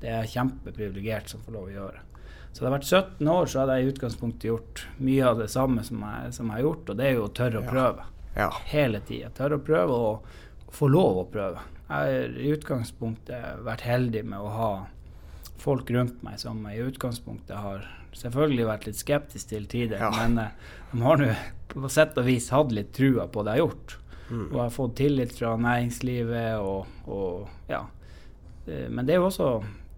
det 0.00 0.08
er 0.08 0.22
jeg 0.24 0.32
kjempeprivilegert 0.38 1.32
som 1.32 1.42
får 1.44 1.56
lov 1.56 1.68
å 1.68 1.74
gjøre. 1.74 2.06
Så 2.50 2.62
det 2.62 2.66
jeg 2.66 2.74
vært 2.74 2.88
17 2.88 3.28
år, 3.30 3.50
så 3.50 3.60
hadde 3.60 3.74
jeg 3.76 3.84
i 3.84 3.90
utgangspunktet 3.92 4.46
gjort 4.48 4.86
mye 4.98 5.26
av 5.28 5.42
det 5.42 5.50
samme 5.52 5.84
som 5.86 6.00
jeg, 6.02 6.32
som 6.34 6.48
jeg 6.48 6.56
har 6.56 6.64
gjort, 6.64 6.88
og 6.88 6.98
det 6.98 7.06
er 7.06 7.12
jo 7.14 7.26
å 7.26 7.34
tørre 7.36 7.60
å 7.60 7.68
prøve. 7.68 8.06
Ja. 8.34 8.48
Hele 8.70 9.02
tida. 9.06 9.30
Tørre 9.36 9.60
å 9.60 9.66
prøve 9.66 10.00
og 10.08 10.72
få 10.74 10.88
lov 10.90 11.20
å 11.22 11.28
prøve. 11.30 11.62
Jeg 11.90 11.96
har 11.98 12.38
i 12.38 12.50
utgangspunktet 12.54 13.62
vært 13.66 13.82
heldig 13.82 14.22
med 14.30 14.38
å 14.38 14.50
ha 14.54 14.70
folk 15.60 15.90
rundt 15.90 16.20
meg 16.24 16.38
som 16.40 16.62
i 16.70 16.76
utgangspunktet 16.80 17.56
har 17.58 17.82
selvfølgelig 18.16 18.66
vært 18.68 18.86
litt 18.86 18.98
skeptisk 19.00 19.50
til 19.50 19.66
tider, 19.70 19.98
Ja. 20.00 20.10
men 20.14 20.38
eh, 20.38 20.54
de 20.92 21.02
har 21.02 21.18
nå 21.20 21.32
på 21.70 21.90
sett 21.90 22.16
og 22.18 22.24
vis 22.26 22.48
hatt 22.54 22.72
litt 22.74 22.92
trua 22.96 23.26
på 23.30 23.42
det 23.46 23.56
jeg 23.56 23.60
har 23.60 23.68
gjort. 23.68 23.96
Mm. 24.30 24.44
Og 24.46 24.54
jeg 24.56 24.62
har 24.62 24.72
fått 24.74 24.96
tillit 24.98 25.34
fra 25.34 25.56
næringslivet 25.58 26.62
og, 26.62 26.86
og 27.10 27.48
ja. 27.70 27.82
Eh, 28.66 28.88
Men 28.88 29.06
det 29.06 29.14
er 29.16 29.20
jo 29.20 29.26
også 29.28 29.50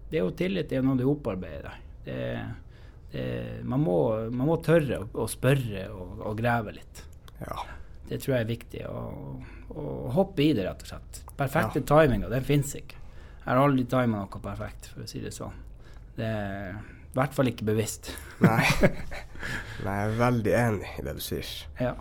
det 0.09 0.19
er 0.19 0.25
jo 0.27 0.33
tillit 0.37 0.69
det 0.69 0.77
er 0.77 0.85
noe 0.85 0.97
du 0.99 1.05
opparbeider 1.09 1.69
deg. 1.69 1.79
Det, 2.03 2.17
det, 3.13 3.25
man, 3.69 3.81
må, 3.81 3.97
man 4.33 4.49
må 4.49 4.57
tørre 4.65 4.99
å, 5.01 5.07
å 5.23 5.29
spørre 5.29 5.87
og, 5.93 6.19
og 6.25 6.37
grave 6.41 6.73
litt. 6.75 7.03
Ja. 7.39 7.63
Det 8.09 8.19
tror 8.21 8.35
jeg 8.35 8.43
er 8.45 8.51
viktig. 8.51 8.83
Og, 8.89 9.45
å 9.73 10.02
hoppe 10.15 10.45
i 10.45 10.51
det, 10.55 10.65
rett 10.67 10.83
og 10.85 10.91
slett. 10.93 11.21
Perfekte 11.37 11.83
timinga, 11.89 12.29
den 12.31 12.45
fins 12.45 12.75
ikke. 12.77 12.99
Jeg 13.43 13.49
har 13.49 13.59
aldri 13.59 13.83
tima 13.91 14.21
noe 14.21 14.41
perfekt, 14.43 14.91
for 14.93 15.03
å 15.03 15.09
si 15.09 15.19
det 15.23 15.33
sånn. 15.35 15.55
Det 16.15 16.29
er 16.29 16.75
i 17.13 17.17
hvert 17.17 17.35
fall 17.35 17.49
ikke 17.51 17.67
bevisst. 17.67 18.13
Nei. 18.41 18.63
Nei, 19.85 19.97
jeg 19.97 20.07
er 20.07 20.17
veldig 20.21 20.55
enig 20.57 20.93
i 20.97 21.05
det 21.05 21.17
du 21.17 21.21
sier. 21.23 21.49
Ja. 21.81 21.93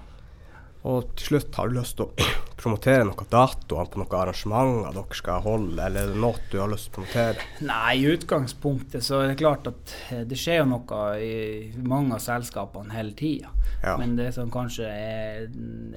Og 0.89 1.11
til 1.19 1.33
slutt, 1.33 1.55
har 1.59 1.71
du 1.71 1.77
lyst 1.77 1.99
til 1.99 2.09
å 2.09 2.29
promotere 2.61 3.05
noen 3.09 3.29
datoer 3.31 3.89
på 3.93 4.01
noen 4.01 4.17
arrangementer 4.21 4.93
dere 4.97 5.17
skal 5.19 5.43
holde, 5.45 5.79
eller 5.83 6.03
er 6.07 6.13
det 6.13 6.21
noe 6.23 6.41
du 6.53 6.59
har 6.61 6.71
lyst 6.73 6.89
til 6.89 6.93
å 6.93 6.97
promotere? 6.99 7.47
Nei, 7.69 7.95
i 8.03 8.07
utgangspunktet 8.13 9.05
så 9.07 9.21
er 9.23 9.33
det 9.33 9.39
klart 9.41 9.67
at 9.71 9.95
eh, 10.11 10.23
det 10.29 10.39
skjer 10.41 10.61
jo 10.63 10.69
noe 10.73 11.01
i 11.23 11.73
mange 11.83 12.17
av 12.19 12.23
selskapene 12.25 12.93
hele 12.97 13.15
tida. 13.19 13.51
Ja. 13.83 13.97
Men 13.99 14.15
det 14.19 14.31
som 14.37 14.51
kanskje 14.55 14.87
er, 14.89 15.49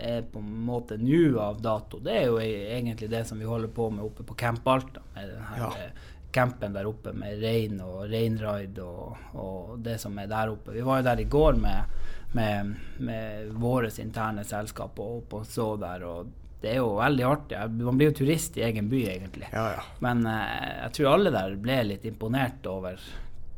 er 0.01 0.25
på 0.31 0.39
en 0.41 0.55
måte 0.65 0.97
nå 1.01 1.39
av 1.41 1.59
dato, 1.61 1.99
det 2.03 2.15
er 2.21 2.27
jo 2.31 2.39
e- 2.41 2.77
egentlig 2.79 3.09
det 3.11 3.25
som 3.29 3.39
vi 3.41 3.45
holder 3.49 3.69
på 3.75 3.89
med 3.93 4.05
oppe 4.07 4.25
på 4.25 4.37
Camp 4.39 4.67
Alta. 4.67 5.01
Med 5.15 5.29
den 5.35 5.47
her 5.51 5.63
Ja. 5.65 5.71
eh, 5.85 6.11
campen 6.35 6.73
der 6.75 6.83
oppe 6.89 7.13
med 7.15 7.39
rein 7.39 7.77
og 7.79 8.09
reinraid 8.11 8.79
og, 8.83 9.15
og 9.39 9.77
det 9.85 9.93
som 10.01 10.17
er 10.19 10.27
der 10.27 10.49
oppe. 10.51 10.73
Vi 10.75 10.81
var 10.83 10.97
jo 10.99 11.05
der 11.07 11.21
i 11.23 11.27
går 11.31 11.53
med, 11.55 11.93
med, 12.35 12.73
med 12.99 13.53
våre 13.55 13.87
interne 14.03 14.43
selskap 14.43 14.99
og 14.99 15.31
og 15.31 15.45
så 15.47 15.69
der. 15.79 16.03
og 16.03 16.27
det 16.65 16.71
er 16.73 16.81
jo 16.81 16.95
veldig 16.97 17.25
artig. 17.29 17.59
Man 17.77 17.99
blir 17.99 18.09
jo 18.09 18.17
turist 18.23 18.57
i 18.57 18.65
egen 18.65 18.89
by, 18.89 19.03
egentlig. 19.11 19.51
Ja, 19.53 19.67
ja. 19.77 19.85
Men 20.01 20.25
eh, 20.25 20.71
jeg 20.79 20.97
tror 20.97 21.11
alle 21.11 21.33
der 21.35 21.55
ble 21.61 21.77
litt 21.91 22.07
imponert 22.09 22.65
over 22.69 22.97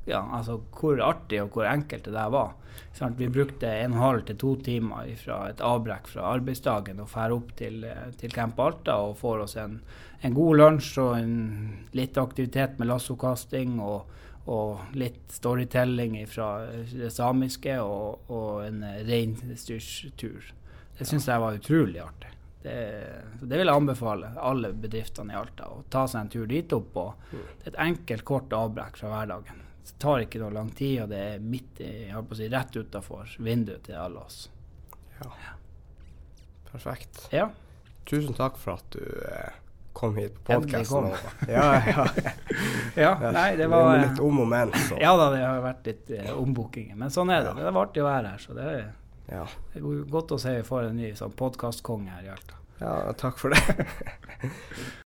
ja, 0.08 0.22
altså 0.34 0.62
hvor 0.76 1.00
artig 1.04 1.42
og 1.44 1.56
hvor 1.56 1.68
enkelt 1.68 2.08
det 2.08 2.16
der 2.16 2.32
var. 2.32 2.54
Sånn, 2.96 3.16
Vi 3.18 3.28
brukte 3.32 3.70
en 3.70 3.98
halv 4.00 4.26
til 4.28 4.38
to 4.40 4.54
timer 4.64 5.10
fra 5.20 5.40
et 5.52 5.64
avbrekk 5.64 6.08
fra 6.12 6.30
arbeidsdagen 6.36 7.02
og 7.04 7.10
drar 7.12 7.36
opp 7.36 7.56
til, 7.60 7.84
eh, 7.84 8.12
til 8.20 8.34
Camp 8.34 8.60
Alta 8.60 8.98
og 9.08 9.18
får 9.20 9.44
oss 9.46 9.58
en, 9.62 9.80
en 10.22 10.38
god 10.38 10.62
lunsj 10.62 10.94
og 11.04 11.18
en, 11.18 11.36
litt 11.94 12.18
aktivitet 12.18 12.80
med 12.80 12.92
lassokasting 12.92 13.80
og, 13.84 14.08
og 14.48 14.96
litt 14.96 15.32
storytelling 15.32 16.20
fra 16.32 16.52
det 16.92 17.12
samiske 17.12 17.80
og, 17.84 18.32
og 18.32 18.64
en 18.68 18.84
eh, 18.84 19.04
reinsdyrstur. 19.08 20.54
Det 20.98 21.06
syns 21.06 21.28
jeg 21.30 21.44
var 21.44 21.60
utrolig 21.60 22.02
artig. 22.02 22.37
Det, 22.68 23.44
det 23.48 23.62
vil 23.62 23.70
jeg 23.72 23.82
anbefale 23.82 24.34
alle 24.44 24.74
bedriftene 24.76 25.36
i 25.36 25.40
Alta 25.40 25.70
å 25.72 25.84
ta 25.90 26.04
seg 26.12 26.26
en 26.26 26.32
tur 26.34 26.50
dit 26.52 26.76
opp. 26.76 26.98
Og 27.00 27.32
det 27.32 27.70
er 27.70 27.72
et 27.72 27.84
enkelt, 27.88 28.26
kort 28.28 28.56
avbrekk 28.56 29.00
fra 29.00 29.14
hverdagen. 29.14 29.64
Det 29.88 29.96
tar 30.04 30.26
ikke 30.26 30.42
noe 30.42 30.52
lang 30.52 30.74
tid, 30.76 30.98
og 31.06 31.14
det 31.14 31.22
er 31.34 31.44
midt 31.44 31.80
i, 31.80 31.92
jeg 32.10 32.16
holdt 32.18 32.28
på 32.34 32.36
å 32.36 32.40
si, 32.42 32.50
rett 32.52 32.76
utafor 32.76 33.38
vinduet 33.40 33.88
til 33.88 34.02
alle 34.02 34.26
oss. 34.26 34.42
ja. 35.22 35.54
Perfekt. 36.68 37.30
Ja, 37.32 37.48
Tusen 38.08 38.36
takk 38.38 38.56
for 38.60 38.78
at 38.78 38.86
du 38.96 39.04
eh, 39.04 39.56
kom 39.98 40.16
hit 40.16 40.38
på 40.48 40.62
podkasten. 40.62 41.10
Ja, 41.52 41.66
ja. 42.96 43.12
ja 43.22 43.32
nei, 43.36 43.50
det 43.60 43.68
var 43.68 43.98
litt 44.00 44.22
om 44.24 44.40
og 44.46 44.48
men, 44.48 44.72
så. 44.88 44.96
Ja 45.02 45.12
da, 45.20 45.28
det 45.34 45.42
har 45.44 45.60
vært 45.66 45.90
litt 45.90 46.14
eh, 46.16 46.30
ombookinger. 46.32 46.96
Men 47.00 47.12
sånn 47.12 47.34
er 47.34 47.44
det. 47.44 47.52
Ja. 47.52 47.66
Det 47.66 47.74
var 47.76 47.90
artig 47.90 48.06
å 48.06 48.08
være 48.08 48.32
her. 48.32 48.44
Så 48.46 48.56
det 48.56 48.70
er, 48.72 48.86
Ja. 49.28 49.44
det 49.74 49.82
er 49.82 50.04
godt 50.12 50.32
å 50.32 50.40
se 50.40 50.54
vi 50.56 50.64
får 50.68 50.90
en 50.90 51.00
ny 51.02 51.12
sånn 51.20 51.34
podkastkonge 51.36 52.14
her 52.16 52.30
i 52.30 52.32
Alta. 52.36 52.60
ja, 52.80 52.94
takk 53.20 53.40
for 53.42 53.56
det. 53.56 53.88